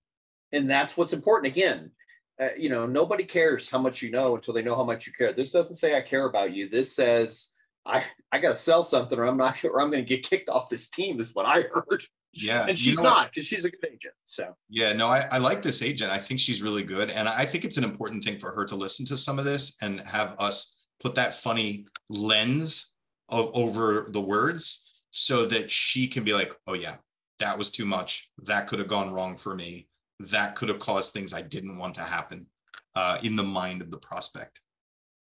And 0.51 0.69
that's 0.69 0.95
what's 0.95 1.13
important. 1.13 1.51
Again, 1.51 1.91
uh, 2.39 2.49
you 2.57 2.69
know, 2.69 2.85
nobody 2.85 3.23
cares 3.23 3.69
how 3.69 3.79
much 3.79 4.01
you 4.01 4.11
know 4.11 4.35
until 4.35 4.53
they 4.53 4.61
know 4.61 4.75
how 4.75 4.83
much 4.83 5.05
you 5.07 5.13
care. 5.13 5.33
This 5.33 5.51
doesn't 5.51 5.75
say 5.75 5.95
I 5.95 6.01
care 6.01 6.25
about 6.25 6.53
you. 6.53 6.69
This 6.69 6.95
says 6.95 7.51
I 7.85 8.03
I 8.31 8.39
got 8.39 8.49
to 8.49 8.55
sell 8.55 8.83
something 8.83 9.17
or 9.17 9.25
I'm 9.25 9.37
not 9.37 9.63
or 9.63 9.81
I'm 9.81 9.91
going 9.91 10.03
to 10.03 10.07
get 10.07 10.27
kicked 10.27 10.49
off 10.49 10.69
this 10.69 10.89
team 10.89 11.19
is 11.19 11.33
what 11.33 11.45
I 11.45 11.63
heard. 11.71 12.03
Yeah, 12.35 12.65
and 12.67 12.77
she's 12.77 12.97
you 12.97 13.03
know 13.03 13.09
not 13.09 13.31
because 13.31 13.45
she's 13.45 13.65
a 13.65 13.69
good 13.69 13.85
agent. 13.85 14.15
So 14.25 14.55
yeah, 14.67 14.93
no, 14.93 15.07
I, 15.07 15.27
I 15.31 15.37
like 15.37 15.61
this 15.61 15.83
agent. 15.83 16.11
I 16.11 16.17
think 16.17 16.39
she's 16.39 16.63
really 16.63 16.83
good, 16.83 17.11
and 17.11 17.29
I 17.29 17.45
think 17.45 17.63
it's 17.63 17.77
an 17.77 17.83
important 17.83 18.23
thing 18.23 18.39
for 18.39 18.51
her 18.51 18.65
to 18.65 18.75
listen 18.75 19.05
to 19.07 19.17
some 19.17 19.37
of 19.37 19.45
this 19.45 19.75
and 19.81 20.01
have 20.01 20.35
us 20.39 20.79
put 20.99 21.13
that 21.15 21.35
funny 21.35 21.85
lens 22.09 22.91
of, 23.29 23.51
over 23.53 24.07
the 24.09 24.21
words 24.21 25.03
so 25.11 25.45
that 25.45 25.69
she 25.69 26.07
can 26.07 26.23
be 26.23 26.33
like, 26.33 26.53
oh 26.65 26.73
yeah, 26.73 26.95
that 27.39 27.57
was 27.57 27.71
too 27.71 27.85
much. 27.85 28.29
That 28.43 28.67
could 28.67 28.79
have 28.79 28.87
gone 28.87 29.13
wrong 29.13 29.37
for 29.37 29.55
me. 29.55 29.87
That 30.19 30.55
could 30.55 30.69
have 30.69 30.79
caused 30.79 31.13
things 31.13 31.33
I 31.33 31.41
didn't 31.41 31.77
want 31.77 31.95
to 31.95 32.01
happen 32.01 32.47
uh, 32.95 33.17
in 33.23 33.35
the 33.35 33.43
mind 33.43 33.81
of 33.81 33.91
the 33.91 33.97
prospect. 33.97 34.61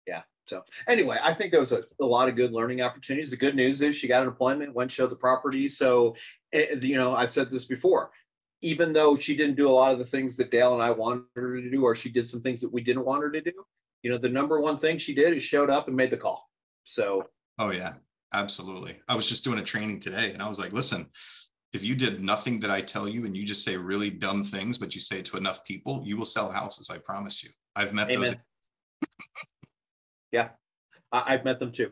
Yeah. 0.07 0.21
So 0.47 0.63
anyway, 0.87 1.17
I 1.21 1.33
think 1.33 1.51
there 1.51 1.59
was 1.59 1.71
a, 1.71 1.83
a, 1.99 2.05
lot 2.05 2.27
of 2.27 2.35
good 2.35 2.51
learning 2.51 2.81
opportunities. 2.81 3.31
The 3.31 3.37
good 3.37 3.55
news 3.55 3.81
is 3.81 3.95
she 3.95 4.07
got 4.07 4.23
an 4.23 4.27
appointment, 4.27 4.73
went 4.73 4.91
show 4.91 5.07
the 5.07 5.15
property. 5.15 5.69
So, 5.69 6.15
it, 6.51 6.83
eh, 6.83 6.87
you 6.87 6.97
know, 6.97 7.15
I've 7.15 7.31
said 7.31 7.49
this 7.49 7.65
before. 7.65 8.11
Even 8.61 8.93
though 8.93 9.15
she 9.15 9.35
didn't 9.35 9.55
do 9.55 9.67
a 9.67 9.71
lot 9.71 9.93
of 9.93 9.99
the 9.99 10.05
things 10.05 10.37
that 10.37 10.51
Dale 10.51 10.73
and 10.73 10.83
I 10.83 10.91
wanted 10.91 11.23
her 11.35 11.59
to 11.59 11.71
do, 11.71 11.83
or 11.83 11.95
she 11.95 12.09
did 12.09 12.27
some 12.27 12.41
things 12.41 12.61
that 12.61 12.71
we 12.71 12.81
didn't 12.81 13.05
want 13.05 13.23
her 13.23 13.31
to 13.31 13.41
do, 13.41 13.53
you 14.03 14.11
know, 14.11 14.19
the 14.19 14.29
number 14.29 14.59
one 14.59 14.77
thing 14.77 14.97
she 14.97 15.15
did 15.15 15.33
is 15.33 15.41
showed 15.41 15.69
up 15.69 15.87
and 15.87 15.97
made 15.97 16.11
the 16.11 16.17
call. 16.17 16.49
So. 16.83 17.27
Oh 17.57 17.71
yeah, 17.71 17.93
absolutely. 18.33 18.99
I 19.07 19.15
was 19.15 19.27
just 19.27 19.43
doing 19.43 19.59
a 19.59 19.63
training 19.63 19.99
today, 19.99 20.31
and 20.31 20.41
I 20.41 20.49
was 20.49 20.59
like, 20.59 20.73
listen. 20.73 21.09
If 21.73 21.83
you 21.83 21.95
did 21.95 22.21
nothing 22.21 22.59
that 22.61 22.69
I 22.69 22.81
tell 22.81 23.07
you 23.07 23.25
and 23.25 23.35
you 23.35 23.45
just 23.45 23.63
say 23.63 23.77
really 23.77 24.09
dumb 24.09 24.43
things, 24.43 24.77
but 24.77 24.93
you 24.93 24.99
say 24.99 25.19
it 25.19 25.25
to 25.25 25.37
enough 25.37 25.63
people, 25.63 26.01
you 26.05 26.17
will 26.17 26.25
sell 26.25 26.51
houses. 26.51 26.89
I 26.89 26.97
promise 26.97 27.43
you. 27.43 27.49
I've 27.75 27.93
met 27.93 28.09
Amen. 28.09 28.23
those. 28.23 28.35
Yeah, 30.33 30.47
I, 31.11 31.33
have 31.33 31.43
met 31.43 31.59
them 31.59 31.73
too. 31.73 31.91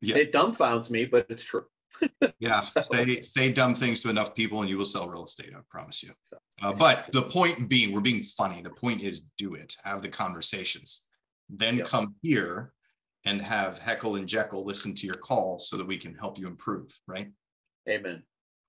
Yeah. 0.00 0.16
It 0.16 0.32
dumbfounds 0.32 0.90
me, 0.90 1.04
but 1.04 1.26
it's 1.28 1.44
true. 1.44 1.64
yeah, 2.38 2.60
so. 2.60 2.80
say 2.90 3.20
say 3.20 3.52
dumb 3.52 3.74
things 3.74 4.00
to 4.00 4.08
enough 4.08 4.34
people, 4.34 4.60
and 4.60 4.70
you 4.70 4.78
will 4.78 4.86
sell 4.86 5.08
real 5.08 5.24
estate. 5.24 5.50
I 5.54 5.60
promise 5.70 6.02
you. 6.02 6.10
Uh, 6.62 6.72
but 6.72 7.10
the 7.12 7.22
point 7.22 7.68
being, 7.68 7.92
we're 7.92 8.00
being 8.00 8.22
funny. 8.22 8.62
The 8.62 8.70
point 8.70 9.02
is, 9.02 9.26
do 9.36 9.52
it. 9.54 9.76
Have 9.84 10.00
the 10.00 10.08
conversations. 10.08 11.04
Then 11.50 11.76
yep. 11.76 11.86
come 11.86 12.14
here 12.22 12.72
and 13.24 13.42
have 13.42 13.78
Heckle 13.78 14.16
and 14.16 14.26
Jeckle 14.26 14.64
listen 14.64 14.94
to 14.94 15.06
your 15.06 15.16
calls 15.16 15.68
so 15.68 15.76
that 15.76 15.86
we 15.86 15.98
can 15.98 16.14
help 16.14 16.38
you 16.38 16.46
improve, 16.46 16.90
right? 17.06 17.28
Amen. 17.88 18.22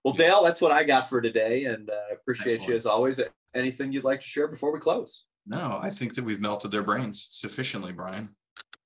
Well, 0.07 0.15
Dale, 0.15 0.41
that's 0.41 0.61
what 0.61 0.71
I 0.71 0.85
got 0.85 1.09
for 1.09 1.19
today, 1.19 1.65
and 1.65 1.89
uh, 1.89 1.93
I 2.09 2.13
appreciate 2.13 2.53
Excellent. 2.53 2.69
you 2.69 2.75
as 2.77 2.85
always. 2.85 3.19
Anything 3.53 3.91
you'd 3.91 4.05
like 4.05 4.21
to 4.21 4.25
share 4.25 4.47
before 4.47 4.71
we 4.71 4.79
close? 4.79 5.25
No, 5.45 5.79
I 5.83 5.89
think 5.89 6.15
that 6.15 6.23
we've 6.23 6.39
melted 6.39 6.71
their 6.71 6.81
brains 6.81 7.27
sufficiently, 7.29 7.91
Brian. 7.91 8.33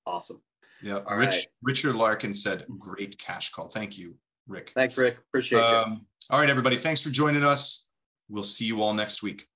Awesome. 0.04 0.42
Yeah, 0.82 0.98
All 1.06 1.16
Rich, 1.16 1.28
right. 1.28 1.46
Richard 1.62 1.94
Larkin 1.94 2.34
said, 2.34 2.66
great 2.76 3.16
cash 3.18 3.52
call. 3.52 3.68
Thank 3.68 3.96
you, 3.96 4.16
Rick. 4.48 4.72
Thanks, 4.74 4.98
Rick. 4.98 5.18
Appreciate 5.28 5.60
you. 5.60 5.64
Um, 5.64 6.06
all 6.28 6.40
right, 6.40 6.50
everybody. 6.50 6.74
Thanks 6.74 7.00
for 7.00 7.10
joining 7.10 7.44
us. 7.44 7.86
We'll 8.28 8.42
see 8.42 8.64
you 8.64 8.82
all 8.82 8.92
next 8.92 9.22
week. 9.22 9.46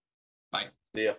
Bye. 0.53 0.67
See 0.95 1.07
ya. 1.07 1.15